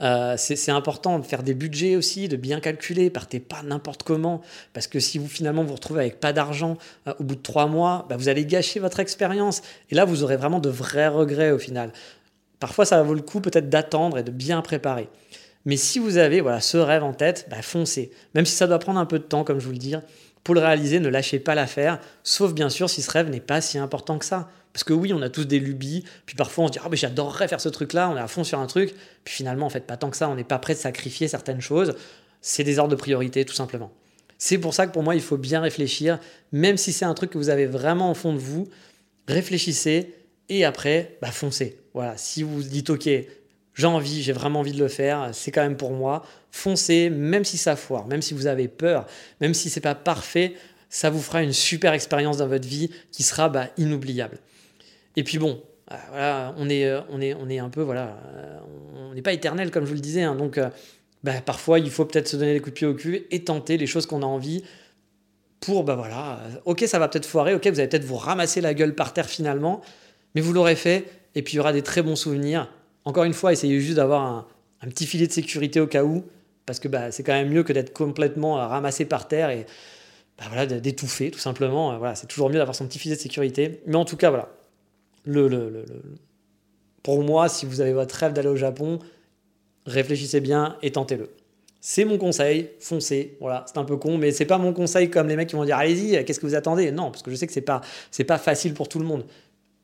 [0.00, 4.40] Euh, c'est important de faire des budgets aussi, de bien calculer, partez pas n'importe comment,
[4.72, 6.76] parce que si vous finalement vous retrouvez avec pas d'argent
[7.06, 10.24] euh, au bout de trois mois, bah, vous allez gâcher votre expérience, et là vous
[10.24, 11.92] aurez vraiment de vrais regrets au final.
[12.58, 15.08] Parfois ça vaut le coup peut-être d'attendre et de bien préparer.
[15.64, 18.10] Mais si vous avez voilà, ce rêve en tête, bah, foncez.
[18.34, 19.94] Même si ça doit prendre un peu de temps, comme je vous le dis,
[20.44, 23.60] pour le réaliser, ne lâchez pas l'affaire, sauf bien sûr si ce rêve n'est pas
[23.60, 24.48] si important que ça.
[24.72, 26.96] Parce que oui, on a tous des lubies, puis parfois on se dit Ah, mais
[26.96, 29.86] j'adorerais faire ce truc-là, on est à fond sur un truc, puis finalement, en fait,
[29.86, 31.94] pas tant que ça, on n'est pas prêt de sacrifier certaines choses.
[32.40, 33.92] C'est des ordres de priorité, tout simplement.
[34.38, 36.18] C'est pour ça que pour moi, il faut bien réfléchir,
[36.50, 38.66] même si c'est un truc que vous avez vraiment au fond de vous,
[39.28, 40.14] réfléchissez
[40.48, 41.78] et après, bah, foncez.
[41.94, 43.08] Voilà, si vous vous dites Ok,
[43.74, 46.24] j'ai envie, j'ai vraiment envie de le faire, c'est quand même pour moi.
[46.50, 49.06] Foncez, même si ça foire, même si vous avez peur,
[49.40, 50.54] même si c'est pas parfait,
[50.90, 54.38] ça vous fera une super expérience dans votre vie qui sera bah, inoubliable.
[55.16, 58.18] Et puis bon, euh, voilà, on est, euh, on est, on est un peu, voilà,
[58.36, 58.58] euh,
[59.10, 60.60] on n'est pas éternel comme je vous le disais, hein, donc
[61.24, 63.78] bah, parfois il faut peut-être se donner des coups de pied au cul et tenter
[63.78, 64.62] les choses qu'on a envie
[65.60, 68.74] pour, bah voilà, ok ça va peut-être foirer, ok vous allez peut-être vous ramasser la
[68.74, 69.80] gueule par terre finalement,
[70.34, 72.68] mais vous l'aurez fait et puis il y aura des très bons souvenirs
[73.04, 74.46] encore une fois, essayez juste d'avoir
[74.80, 76.24] un, petit filet de sécurité au cas où,
[76.66, 79.66] parce que bah, c'est quand même mieux que d'être complètement euh, ramassé par terre et
[80.38, 81.92] bah, voilà, d'étouffer, tout simplement.
[81.92, 83.80] Euh, voilà, c'est toujours mieux d'avoir son petit filet de sécurité.
[83.86, 84.48] Mais en tout cas, voilà.
[87.02, 88.98] Pour moi, si vous avez votre rêve d'aller au Japon,
[89.86, 91.30] réfléchissez bien et tentez-le.
[91.80, 93.36] C'est mon conseil, foncez.
[93.40, 95.64] Voilà, c'est un peu con, mais c'est pas mon conseil comme les mecs qui vont
[95.64, 96.92] dire allez-y, qu'est-ce que vous attendez?
[96.92, 97.80] Non, parce que je sais que c'est pas
[98.28, 99.24] pas facile pour tout le monde.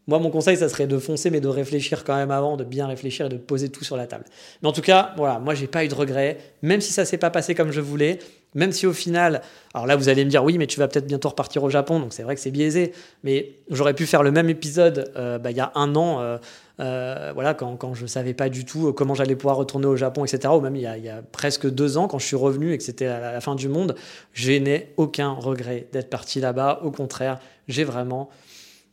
[0.08, 2.86] Moi, mon conseil, ça serait de foncer, mais de réfléchir quand même avant, de bien
[2.86, 4.24] réfléchir et de poser tout sur la table.
[4.62, 7.18] Mais en tout cas, voilà, moi, j'ai pas eu de regrets, même si ça s'est
[7.18, 8.18] pas passé comme je voulais,
[8.54, 9.42] même si au final,
[9.74, 12.00] alors là, vous allez me dire, oui, mais tu vas peut-être bientôt repartir au Japon,
[12.00, 12.92] donc c'est vrai que c'est biaisé,
[13.22, 16.38] mais j'aurais pu faire le même épisode euh, bah, il y a un an, euh,
[16.80, 20.24] euh, voilà, quand, quand je savais pas du tout comment j'allais pouvoir retourner au Japon,
[20.24, 22.84] etc., ou même il y, a, presque deux ans, quand je suis revenu et que
[22.84, 23.94] c'était à la fin du monde,
[24.32, 26.80] je n'ai aucun regret d'être parti là-bas.
[26.82, 28.30] Au contraire, j'ai vraiment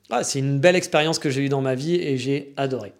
[0.09, 2.93] ah, c'est une belle expérience que j'ai eue dans ma vie et j'ai adoré.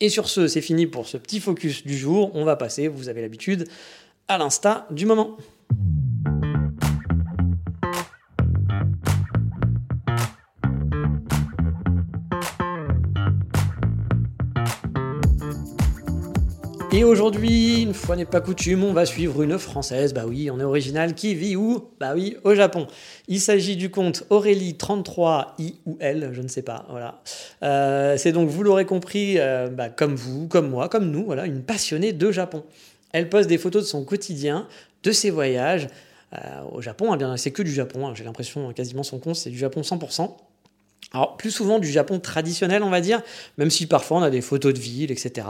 [0.00, 2.30] Et sur ce, c'est fini pour ce petit focus du jour.
[2.34, 3.66] On va passer, vous avez l'habitude,
[4.28, 5.36] à l'insta du moment.
[16.96, 20.14] Et aujourd'hui, une fois n'est pas coutume, on va suivre une Française.
[20.14, 21.16] Bah oui, on est original.
[21.16, 21.88] Qui vit où?
[21.98, 22.86] Bah oui, au Japon.
[23.26, 26.86] Il s'agit du compte Aurélie33 I ou L, je ne sais pas.
[26.88, 27.20] Voilà.
[27.64, 31.46] Euh, c'est donc, vous l'aurez compris, euh, bah, comme vous, comme moi, comme nous, voilà,
[31.46, 32.62] une passionnée de Japon.
[33.10, 34.68] Elle poste des photos de son quotidien,
[35.02, 35.88] de ses voyages.
[36.32, 36.38] Euh,
[36.70, 38.06] au Japon, eh bien, c'est que du Japon.
[38.06, 38.12] Hein.
[38.14, 40.30] J'ai l'impression, quasiment son compte, c'est du Japon 100%.
[41.14, 43.22] Alors, plus souvent du Japon traditionnel, on va dire,
[43.56, 45.46] même si parfois on a des photos de ville, etc.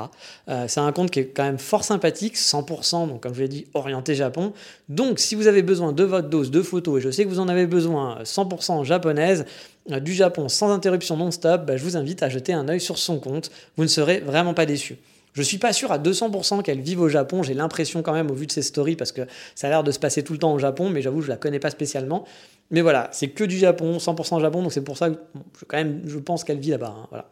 [0.51, 3.49] Euh, c'est un compte qui est quand même fort sympathique, 100%, donc comme je l'ai
[3.49, 4.53] dit, orienté Japon.
[4.91, 7.41] Donc, si vous avez besoin de votre dose de photos, et je sais que vous
[7.41, 9.47] en avez besoin 100% japonaise,
[9.91, 12.99] euh, du Japon sans interruption non-stop, bah, je vous invite à jeter un œil sur
[12.99, 13.51] son compte.
[13.79, 14.99] Vous ne serez vraiment pas déçus.
[15.35, 17.43] Je suis pas sûr à 200% qu'elle vive au Japon.
[17.43, 19.23] J'ai l'impression quand même au vu de ses stories parce que
[19.57, 21.37] ça a l'air de se passer tout le temps au Japon, mais j'avoue je la
[21.37, 22.25] connais pas spécialement.
[22.71, 25.17] Mais voilà, c'est que du Japon, 100% Japon, donc c'est pour ça que
[25.59, 26.95] je, quand même, je pense qu'elle vit là-bas.
[26.97, 27.29] Hein, voilà.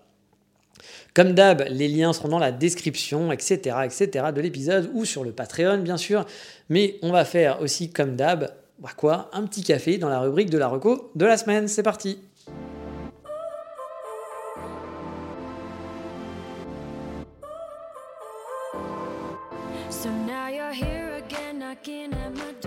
[1.15, 4.27] Comme d'hab, les liens seront dans la description, etc., etc.
[4.35, 6.27] de l'épisode ou sur le Patreon, bien sûr.
[6.71, 10.51] Mais on va faire aussi, comme d'hab, bah quoi, un petit café dans la rubrique
[10.51, 11.69] de la reco de la semaine.
[11.69, 12.19] C'est parti.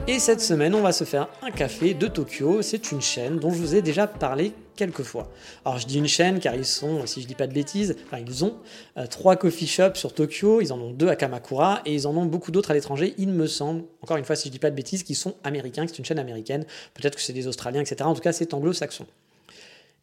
[0.08, 2.62] Et cette semaine, on va se faire un café de Tokyo.
[2.62, 5.32] C'est une chaîne dont je vous ai déjà parlé quelques fois.
[5.66, 8.20] Alors je dis une chaîne car ils sont, si je dis pas de bêtises, enfin
[8.20, 8.56] ils ont
[8.98, 12.16] euh, trois coffee shops sur Tokyo, ils en ont deux à Kamakura et ils en
[12.16, 13.16] ont beaucoup d'autres à l'étranger.
[13.18, 15.86] Il me semble, encore une fois si je dis pas de bêtises, qu'ils sont américains,
[15.86, 16.66] que c'est une chaîne américaine.
[16.94, 18.04] Peut-être que c'est des Australiens, etc.
[18.04, 19.08] En tout cas c'est anglo-saxon.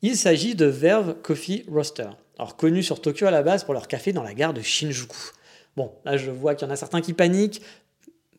[0.01, 3.87] Il s'agit de Verve Coffee Roaster, alors connu sur Tokyo à la base pour leur
[3.87, 5.17] café dans la gare de Shinjuku.
[5.77, 7.62] Bon, là je vois qu'il y en a certains qui paniquent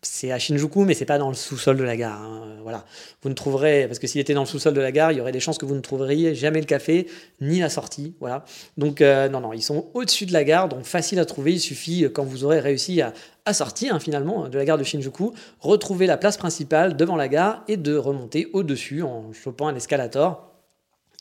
[0.03, 2.21] c'est à Shinjuku, mais c'est pas dans le sous-sol de la gare.
[2.21, 2.57] Hein.
[2.61, 2.85] Voilà.
[3.21, 5.21] Vous ne trouverez, parce que s'il était dans le sous-sol de la gare, il y
[5.21, 7.07] aurait des chances que vous ne trouveriez jamais le café,
[7.41, 8.13] ni la sortie.
[8.19, 8.45] Voilà.
[8.77, 11.53] Donc, euh, non, non, ils sont au-dessus de la gare, donc facile à trouver.
[11.53, 13.13] Il suffit, euh, quand vous aurez réussi à,
[13.53, 17.63] sortir, hein, finalement, de la gare de Shinjuku, retrouver la place principale devant la gare
[17.67, 20.49] et de remonter au-dessus en chopant un escalator.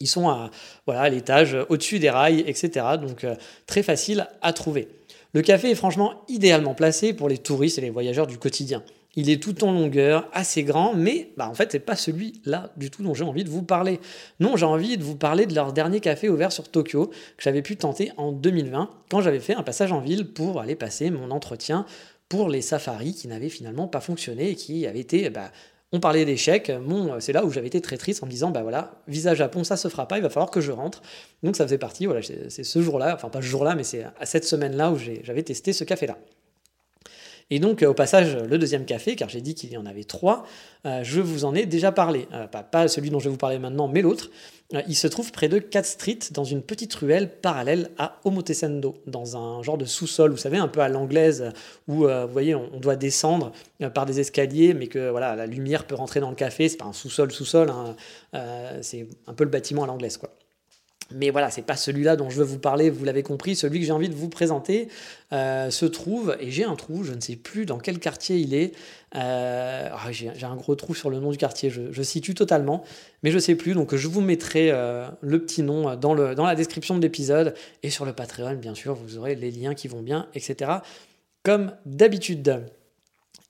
[0.01, 0.51] Ils sont à
[0.87, 2.87] voilà, l'étage au-dessus des rails, etc.
[3.01, 3.35] Donc, euh,
[3.67, 4.89] très facile à trouver.
[5.35, 8.83] Le café est franchement idéalement placé pour les touristes et les voyageurs du quotidien.
[9.15, 12.91] Il est tout en longueur, assez grand, mais bah, en fait, c'est pas celui-là du
[12.91, 14.01] tout dont j'ai envie de vous parler.
[14.41, 17.63] Non, j'ai envie de vous parler de leur dernier café ouvert sur Tokyo que j'avais
[17.63, 21.31] pu tenter en 2020 quand j'avais fait un passage en ville pour aller passer mon
[21.31, 21.87] entretien
[22.31, 25.51] pour les safaris qui n'avaient finalement pas fonctionné et qui avaient été bah,
[25.93, 26.73] on parlait d'échecs.
[26.85, 29.63] Bon, c'est là où j'avais été très triste en me disant, bah voilà, visa Japon,
[29.63, 31.03] ça se fera pas, il va falloir que je rentre.
[31.43, 34.27] Donc ça faisait partie, voilà, c'est ce jour-là, enfin pas ce jour-là, mais c'est à
[34.27, 36.19] cette semaine-là où j'avais testé ce café-là.
[37.55, 40.47] Et donc, au passage, le deuxième café, car j'ai dit qu'il y en avait trois,
[40.87, 42.27] euh, je vous en ai déjà parlé.
[42.33, 44.31] Euh, pas, celui dont je vais vous parler maintenant, mais l'autre.
[44.73, 48.97] Euh, il se trouve près de Cat Street, dans une petite ruelle parallèle à Omotesando,
[49.07, 51.53] dans un genre de sous-sol, vous savez, un peu à l'anglaise,
[51.89, 53.53] où vous voyez, on, doit descendre
[53.93, 56.71] par des escaliers, mais que voilà, la lumière peut rentrer dans le café.
[56.71, 57.95] C'est pas un sous-sol, sous-sol, hein,
[58.81, 60.31] c'est un peu le bâtiment à l'anglaise, quoi.
[61.11, 63.87] Mais voilà, c'est pas celui-là dont je veux vous parler, vous l'avez compris, celui que
[63.87, 64.89] j'ai envie de vous présenter
[65.33, 68.55] euh, se trouve, et j'ai un trou, je ne sais plus dans quel quartier il
[68.55, 68.73] est,
[69.15, 72.85] euh, ah, j'ai un gros trou sur le nom du quartier, je, situe totalement,
[73.23, 76.47] mais je ne sais plus, donc je vous mettrai euh, le petit nom dans, dans
[76.47, 79.89] la description de l'épisode, et sur le Patreon, bien sûr, vous aurez les liens qui
[79.89, 80.71] vont bien, etc.
[81.43, 82.63] Comme d'habitude.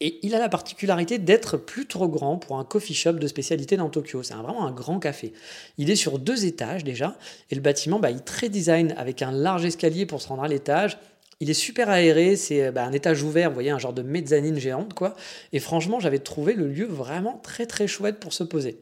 [0.05, 3.77] Et il a la particularité d'être plus trop grand pour un coffee shop de spécialité
[3.77, 4.25] dans Tokyo.
[4.25, 5.33] C'est vraiment un grand café.
[5.79, 7.17] Il est sur deux étages déjà,
[7.53, 10.49] et le bâtiment, bah, il très design avec un large escalier pour se rendre à
[10.49, 10.99] l'étage.
[11.39, 14.59] Il est super aéré, c'est bah, un étage ouvert, vous voyez, un genre de mezzanine
[14.59, 15.15] géante, quoi.
[15.53, 18.79] Et franchement, j'avais trouvé le lieu vraiment très très chouette pour se poser.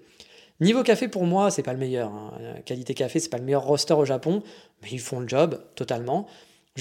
[0.61, 2.11] Niveau café, pour moi, c'est pas le meilleur.
[2.14, 2.33] Hein.
[2.64, 4.42] Qualité café, c'est pas le meilleur roster au Japon,
[4.83, 6.26] mais ils font le job totalement.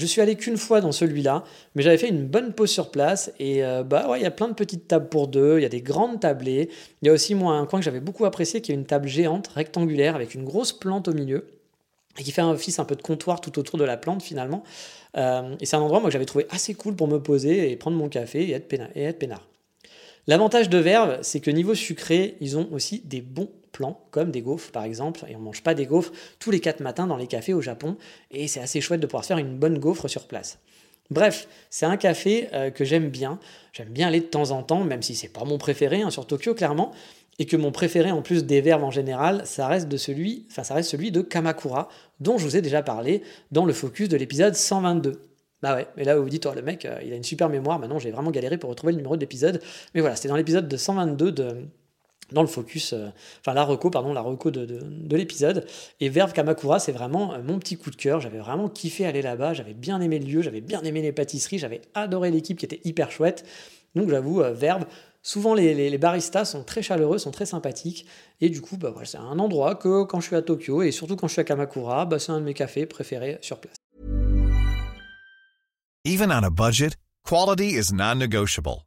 [0.00, 3.30] Je suis allé qu'une fois dans celui-là, mais j'avais fait une bonne pause sur place
[3.38, 5.66] et euh, bah ouais, il y a plein de petites tables pour deux, il y
[5.66, 6.70] a des grandes tablées.
[7.02, 9.08] Il y a aussi moi un coin que j'avais beaucoup apprécié qui est une table
[9.08, 11.48] géante rectangulaire avec une grosse plante au milieu
[12.18, 14.62] et qui fait un office un peu de comptoir tout autour de la plante finalement.
[15.18, 17.76] Euh, et c'est un endroit moi que j'avais trouvé assez cool pour me poser et
[17.76, 19.46] prendre mon café et être, et être peinard.
[20.26, 24.42] L'avantage de Verve, c'est que niveau sucré, ils ont aussi des bons plans, comme des
[24.42, 27.26] gaufres par exemple, et on mange pas des gaufres tous les 4 matins dans les
[27.26, 27.96] cafés au Japon,
[28.30, 30.58] et c'est assez chouette de pouvoir faire une bonne gaufre sur place.
[31.10, 33.40] Bref, c'est un café euh, que j'aime bien.
[33.72, 36.26] J'aime bien aller de temps en temps, même si c'est pas mon préféré hein, sur
[36.26, 36.92] Tokyo clairement,
[37.38, 40.62] et que mon préféré en plus des verbes en général, ça reste de celui, ça
[40.74, 41.88] reste celui de Kamakura,
[42.20, 45.20] dont je vous ai déjà parlé dans le focus de l'épisode 122.
[45.62, 47.48] Bah ouais, et là vous vous dites, oh, le mec, euh, il a une super
[47.48, 49.60] mémoire, maintenant j'ai vraiment galéré pour retrouver le numéro de l'épisode.
[49.94, 51.56] Mais voilà, c'était dans l'épisode de 122 de,
[52.32, 53.08] dans le focus, euh,
[53.40, 55.66] enfin la reco, pardon, la reco de, de, l'épisode.
[56.00, 58.20] Et Verve Kamakura, c'est vraiment euh, mon petit coup de cœur.
[58.20, 61.58] J'avais vraiment kiffé aller là-bas, j'avais bien aimé le lieu, j'avais bien aimé les pâtisseries,
[61.58, 63.44] j'avais adoré l'équipe qui était hyper chouette.
[63.94, 64.84] Donc j'avoue, Verve,
[65.22, 68.06] souvent les, les, baristas sont très chaleureux, sont très sympathiques.
[68.40, 70.92] Et du coup, bah, voilà, c'est un endroit que quand je suis à Tokyo et
[70.92, 73.76] surtout quand je suis à Kamakura, bah, c'est un de mes cafés préférés sur place.
[76.04, 78.86] Even on a budget, quality is non-negotiable.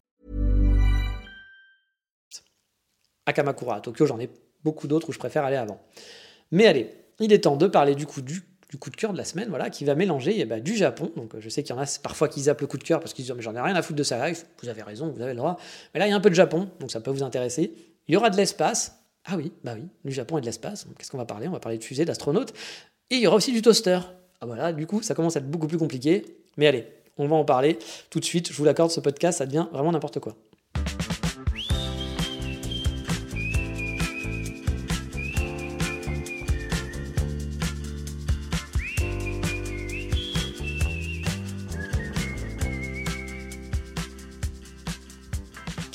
[3.25, 3.77] À Kamakura.
[3.77, 4.29] À Tokyo, j'en ai
[4.63, 5.81] beaucoup d'autres où je préfère aller avant.
[6.51, 8.43] Mais allez, il est temps de parler du coup du,
[8.79, 11.11] coup de cœur de la semaine, voilà, qui va mélanger eh ben, du Japon.
[11.15, 13.13] Donc je sais qu'il y en a parfois qui zappent le coup de cœur parce
[13.13, 14.19] qu'ils disent mais j'en ai rien à foutre de ça.
[14.61, 15.57] Vous avez raison, vous avez le droit.
[15.93, 17.73] Mais là il y a un peu de Japon, donc ça peut vous intéresser.
[18.07, 18.97] Il y aura de l'espace.
[19.25, 20.87] Ah oui, bah oui, du Japon et de l'espace.
[20.97, 21.47] Qu'est-ce qu'on va parler?
[21.47, 22.53] On va parler de fusées, d'astronautes.
[23.11, 23.99] Et il y aura aussi du toaster.
[24.39, 26.25] Ah voilà, du coup ça commence à être beaucoup plus compliqué.
[26.57, 27.77] Mais allez, on va en parler
[28.09, 28.51] tout de suite.
[28.51, 30.35] Je vous l'accorde, ce podcast, ça devient vraiment n'importe quoi.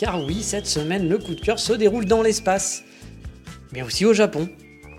[0.07, 2.85] Car oui, cette semaine, le coup de cœur se déroule dans l'espace,
[3.73, 4.49] mais aussi au Japon.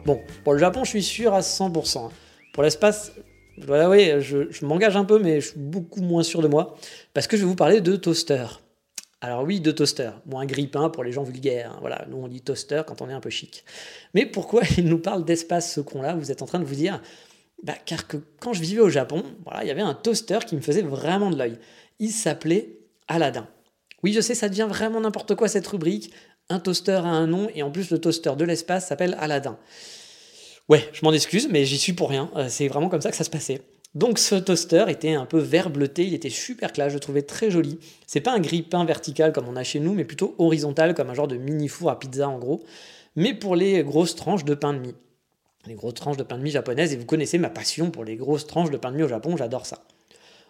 [0.06, 2.10] Bon, pour le Japon, je suis sûr à 100%.
[2.52, 3.14] Pour l'espace,
[3.58, 6.76] voilà, oui, je, m'engage un peu, mais je suis beaucoup moins sûr de moi,
[7.14, 8.48] parce que je vais vous parler de toaster.
[9.22, 11.72] Alors oui, de toaster, moins grippin pour les gens vulgaires.
[11.72, 11.78] Hein.
[11.80, 13.64] Voilà, nous on dit toaster quand on est un peu chic.
[14.14, 16.16] Mais pourquoi il nous parle d'espace ce con-là?
[16.16, 17.02] Vous êtes en train de vous dire,
[17.64, 20.58] bah, car que quand je vivais au Japon, voilà, il y avait un toaster qui
[20.58, 21.58] me faisait vraiment de l'œil.
[22.00, 22.78] Il s'appelait
[23.08, 23.48] Aladdin.
[24.04, 26.12] Oui, je sais, ça devient vraiment n'importe quoi cette rubrique.
[26.50, 29.58] Un toaster a un nom et en plus le toaster de l'espace s'appelle Aladdin.
[30.70, 32.30] Ouais, je m'en excuse, mais j'y suis pour rien.
[32.36, 33.62] Euh, c'est vraiment comme ça que ça se passait.
[33.96, 37.24] Donc ce toaster était un peu vert bleuté, il était super classe, je le trouvais
[37.24, 37.80] très joli.
[38.06, 41.14] C'est pas un grille-pain vertical comme on a chez nous, mais plutôt horizontal comme un
[41.14, 42.64] genre de mini four à pizza en gros,
[43.16, 44.96] mais pour les grosses tranches de pain de mie.
[45.66, 48.18] Les grosses tranches de pain de mie japonaises, et vous connaissez ma passion pour les
[48.18, 49.84] grosses tranches de pain de mie au Japon, j'adore ça.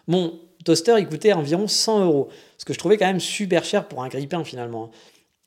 [0.08, 2.28] Mon toaster, il coûtait environ 100 euros,
[2.58, 4.90] ce que je trouvais quand même super cher pour un grille-pain finalement.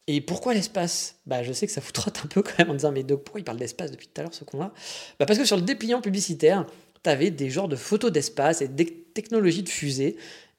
[0.07, 1.17] Et pourquoi l'espace?
[1.25, 3.15] Bah je sais que ça vous trotte un peu quand même en disant mais de
[3.15, 4.71] pourquoi il parle d'espace depuis tout à l'heure ce con-là?
[5.19, 6.65] Bah parce que sur le dépliant publicitaire,
[7.03, 10.17] tu avais des genres de photos d'espace et des technologies de fusée,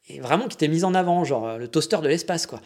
[0.09, 2.61] et vraiment qui étaient mises en avant, genre le toaster de l'espace quoi.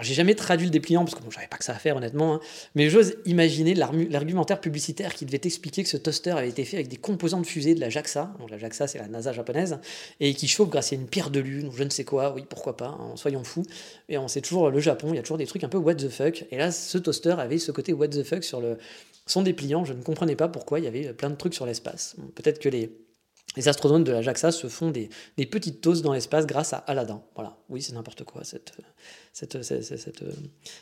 [0.00, 2.34] J'ai jamais traduit le dépliant parce que bon, j'avais pas que ça à faire honnêtement,
[2.34, 2.40] hein.
[2.74, 6.88] mais j'ose imaginer l'argumentaire publicitaire qui devait expliquer que ce toaster avait été fait avec
[6.88, 9.78] des composants de fusée de la JAXA, la JAXA c'est la NASA japonaise,
[10.20, 12.44] et qui chauffe grâce à une pierre de lune ou je ne sais quoi, oui
[12.48, 13.64] pourquoi pas, hein, soyons fous.
[14.08, 15.94] Et on sait toujours le Japon, il y a toujours des trucs un peu what
[15.94, 18.76] the fuck, et là ce toaster avait ce côté what the fuck sur le
[19.26, 22.16] son dépliant, je ne comprenais pas pourquoi il y avait plein de trucs sur l'espace.
[22.36, 22.92] Peut-être que les
[23.56, 25.08] les astronautes de la JAXA se font des,
[25.46, 27.22] petites toasts dans l'espace grâce à Aladdin.
[27.34, 28.72] Voilà, oui, c'est n'importe quoi, cette,
[29.36, 30.24] cette,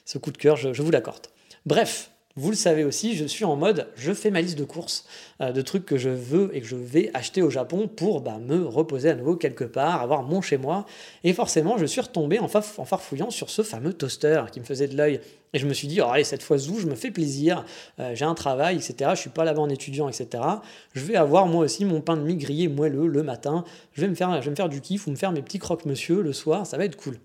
[0.05, 1.26] ce coup de cœur, je, vous l'accorde.
[1.66, 5.07] Bref, vous le savez aussi, je suis en mode, je fais ma liste de courses,
[5.40, 8.38] euh, de trucs que je veux et que je vais acheter au Japon pour bah,
[8.38, 10.86] me reposer à nouveau quelque part, avoir mon chez moi.
[11.24, 14.96] Et forcément, je suis retombé en, farfouillant sur ce fameux toaster qui me faisait de
[14.96, 15.20] l'œil.
[15.52, 17.64] Et je me suis dit, oh, allez, cette fois où je me fais plaisir,
[17.98, 19.11] euh, j'ai un travail, etc.
[19.14, 20.44] Je suis pas là-bas en étudiant, etc.
[20.92, 23.64] Je vais avoir moi aussi mon pain de mie grillé moelleux le matin.
[23.94, 25.59] Je vais me faire, je vais me faire du kiff ou me faire mes petits
[25.59, 27.18] croque-monsieur le soir, ça va être cool.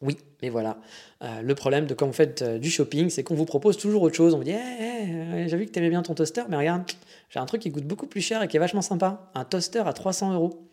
[0.00, 0.78] Oui, mais voilà.
[1.22, 4.02] Euh, le problème de quand vous faites euh, du shopping, c'est qu'on vous propose toujours
[4.02, 4.34] autre chose.
[4.34, 6.82] On vous dit, j'ai vu que tu aimais bien ton toaster, mais regarde,
[7.30, 9.30] j'ai un truc qui coûte beaucoup plus cher et qui est vachement sympa.
[9.34, 10.68] Un toaster à 300 euros.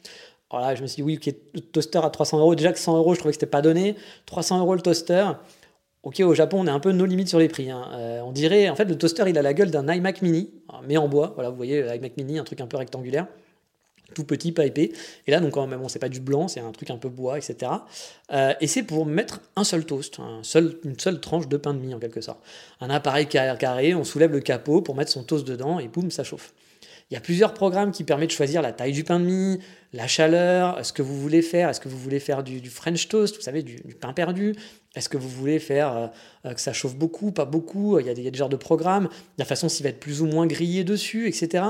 [0.51, 1.19] Alors là, je me suis dit, oui,
[1.53, 2.53] le toaster à 300 euros.
[2.55, 3.95] Déjà que 100 euros, je trouvais que c'était pas donné.
[4.27, 5.25] 300 euros le toaster.
[6.03, 7.71] Ok, au Japon, on est un peu nos limites sur les prix.
[7.71, 7.89] Hein.
[7.93, 10.51] Euh, on dirait, en fait, le toaster, il a la gueule d'un iMac mini,
[10.87, 11.31] mais en bois.
[11.33, 13.25] Voilà, vous voyez, l'iMac mini, un truc un peu rectangulaire
[14.13, 14.91] tout petit, pas épais.
[15.27, 17.71] Et là, donc, bon, c'est pas du blanc, c'est un truc un peu bois, etc.
[18.31, 21.93] Euh, et c'est pour mettre un seul toast, une seule tranche de pain de mie,
[21.93, 22.39] en quelque sorte.
[22.81, 26.23] Un appareil carré, on soulève le capot pour mettre son toast dedans, et boum, ça
[26.23, 26.53] chauffe.
[27.11, 29.59] Il y a plusieurs programmes qui permettent de choisir la taille du pain de mie,
[29.93, 31.69] la chaleur, ce que vous voulez faire.
[31.69, 34.55] Est-ce que vous voulez faire du, French toast, vous savez, du, pain perdu
[34.95, 36.07] Est-ce que vous voulez faire euh,
[36.45, 38.37] euh, que ça chauffe beaucoup, pas beaucoup il y, a des, il y a des
[38.37, 41.63] genres de programmes, la façon s'il va être plus ou moins grillé dessus, etc.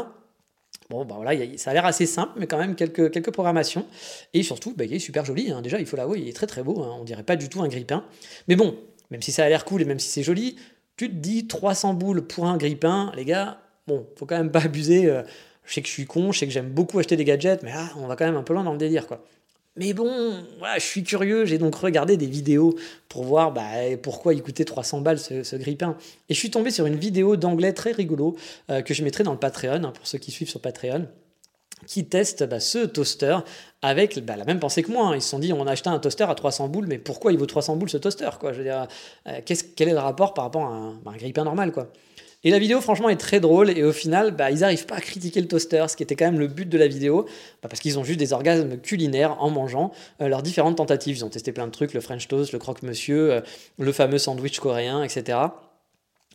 [0.90, 3.88] Bon, bah voilà, ça a l'air assez simple, mais quand même quelques, quelques programmations.
[4.34, 5.52] Et surtout, bah, il est super joli.
[5.52, 5.62] Hein.
[5.62, 6.84] Déjà, il faut l'avouer, il est très très beau.
[6.84, 6.98] Hein.
[7.00, 8.06] On dirait pas du tout un grippin.
[8.48, 8.78] Mais bon,
[9.10, 10.58] même si ça a l'air cool et même si c'est joli,
[10.96, 14.64] tu te dis 300 boules pour un grippin, les gars, bon, faut quand même pas
[14.64, 15.08] abuser.
[15.08, 15.24] Euh,
[15.66, 17.72] je sais que je suis con, je sais que j'aime beaucoup acheter des gadgets, mais
[17.72, 19.26] là, on va quand même un peu loin dans le délire, quoi.
[19.78, 20.34] Mais bon,
[20.76, 22.76] je suis curieux, j'ai donc regardé des vidéos
[23.09, 23.63] pour voir bah,
[24.01, 25.97] pourquoi il coûtait 300 balles ce, ce grippin.
[26.30, 28.38] Et je suis tombé sur une vidéo d'anglais très rigolo
[28.69, 31.07] euh, que je mettrai dans le Patreon, hein, pour ceux qui suivent sur Patreon,
[31.88, 33.39] qui teste bah, ce toaster
[33.82, 35.07] avec bah, la même pensée que moi.
[35.07, 35.15] Hein.
[35.15, 37.38] Ils se sont dit, on a acheté un toaster à 300 boules, mais pourquoi il
[37.38, 38.53] vaut 300 boules ce toaster quoi?
[38.53, 38.86] Je euh,
[39.76, 41.91] quel est le rapport par rapport à un, un grippin normal quoi?
[42.46, 43.72] Et la vidéo, franchement, est très drôle.
[43.72, 46.26] Et au final, bah, ils n'arrivent pas à critiquer le toaster, ce qui était quand
[46.26, 47.26] même le but de la vidéo,
[47.64, 49.91] bah, parce qu'ils ont juste des orgasmes culinaires en mangeant
[50.22, 51.18] euh, leurs différentes tentatives.
[51.18, 53.41] Ils ont testé plein de trucs, le French toast, le croque-monsieur, euh,
[53.80, 55.39] le fameux sandwich coréen, etc.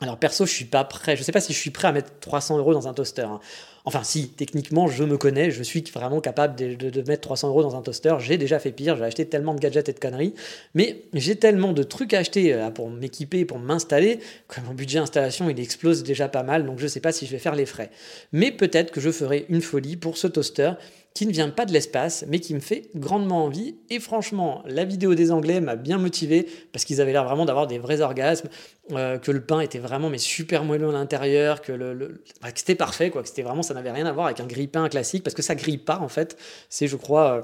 [0.01, 1.17] Alors perso, je suis pas prêt.
[1.17, 3.23] Je sais pas si je suis prêt à mettre 300 euros dans un toaster.
[3.23, 3.39] hein.
[3.85, 7.77] Enfin, si, techniquement, je me connais, je suis vraiment capable de, mettre 300 euros dans
[7.77, 8.17] un toaster.
[8.21, 10.35] J'ai déjà fait pire, j'ai acheté tellement de gadgets et de conneries,
[10.75, 14.99] mais j'ai tellement de trucs à acheter euh, pour m'équiper, pour m'installer, que mon budget
[14.99, 17.67] installation, il explose déjà pas mal, donc je sais pas si je vais faire les
[17.67, 17.91] frais.
[18.33, 20.73] Mais peut-être que je ferai une folie pour ce toaster
[21.15, 23.77] qui ne vient pas de l'espace, mais qui me fait grandement envie.
[23.91, 27.67] Et franchement, la vidéo des Anglais m'a bien motivé, parce qu'ils avaient l'air vraiment d'avoir
[27.67, 28.49] des vrais orgasmes,
[28.93, 32.77] euh, que le pain était vraiment mais super moelleux à l'intérieur, que, le, que c'était
[32.77, 35.35] parfait, quoi, que c'était vraiment, ça n'avait rien à voir avec un grille-pain classique, parce
[35.35, 36.37] que ça grille pas en fait.
[36.69, 37.43] C'est, je crois, euh,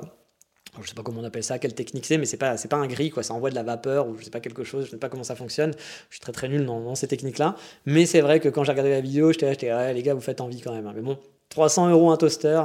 [0.83, 2.77] je sais pas comment on appelle ça, quelle technique c'est, mais c'est pas, c'est pas
[2.77, 3.23] un grille, quoi.
[3.23, 5.25] Ça envoie de la vapeur ou je sais pas quelque chose, je sais pas comment
[5.25, 5.73] ça fonctionne.
[6.11, 7.57] Je suis très très nul dans, ces techniques-là.
[7.85, 10.21] Mais c'est vrai que quand j'ai regardé la vidéo, j'étais là, j'étais, les gars, vous
[10.21, 10.87] faites envie quand même.
[10.87, 10.93] hein.
[10.95, 12.63] Mais bon, 300 euros un toaster,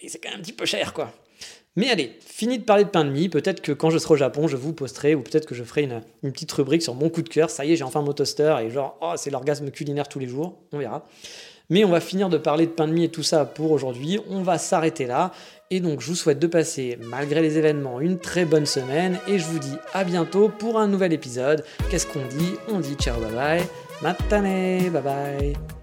[0.00, 1.12] et c'est quand même un petit peu cher, quoi.
[1.76, 3.28] Mais allez, fini de parler de pain de mie.
[3.28, 5.82] Peut-être que quand je serai au Japon, je vous posterai, ou peut-être que je ferai
[5.82, 7.48] une, une petite rubrique sur mon coup de cœur.
[7.48, 10.26] Ça y est, j'ai enfin mon toaster, et genre, oh, c'est l'orgasme culinaire tous les
[10.26, 10.58] jours.
[10.72, 11.06] On verra.
[11.70, 14.18] Mais on va finir de parler de pain de mie et tout ça pour aujourd'hui.
[14.28, 15.30] On va s'arrêter là.
[15.70, 19.20] Et donc, je vous souhaite de passer, malgré les événements, une très bonne semaine.
[19.28, 21.64] Et je vous dis à bientôt pour un nouvel épisode.
[21.88, 22.54] Qu'est-ce qu'on dit?
[22.68, 23.62] On dit ciao, bye bye.
[24.02, 25.79] Matane, bye bye.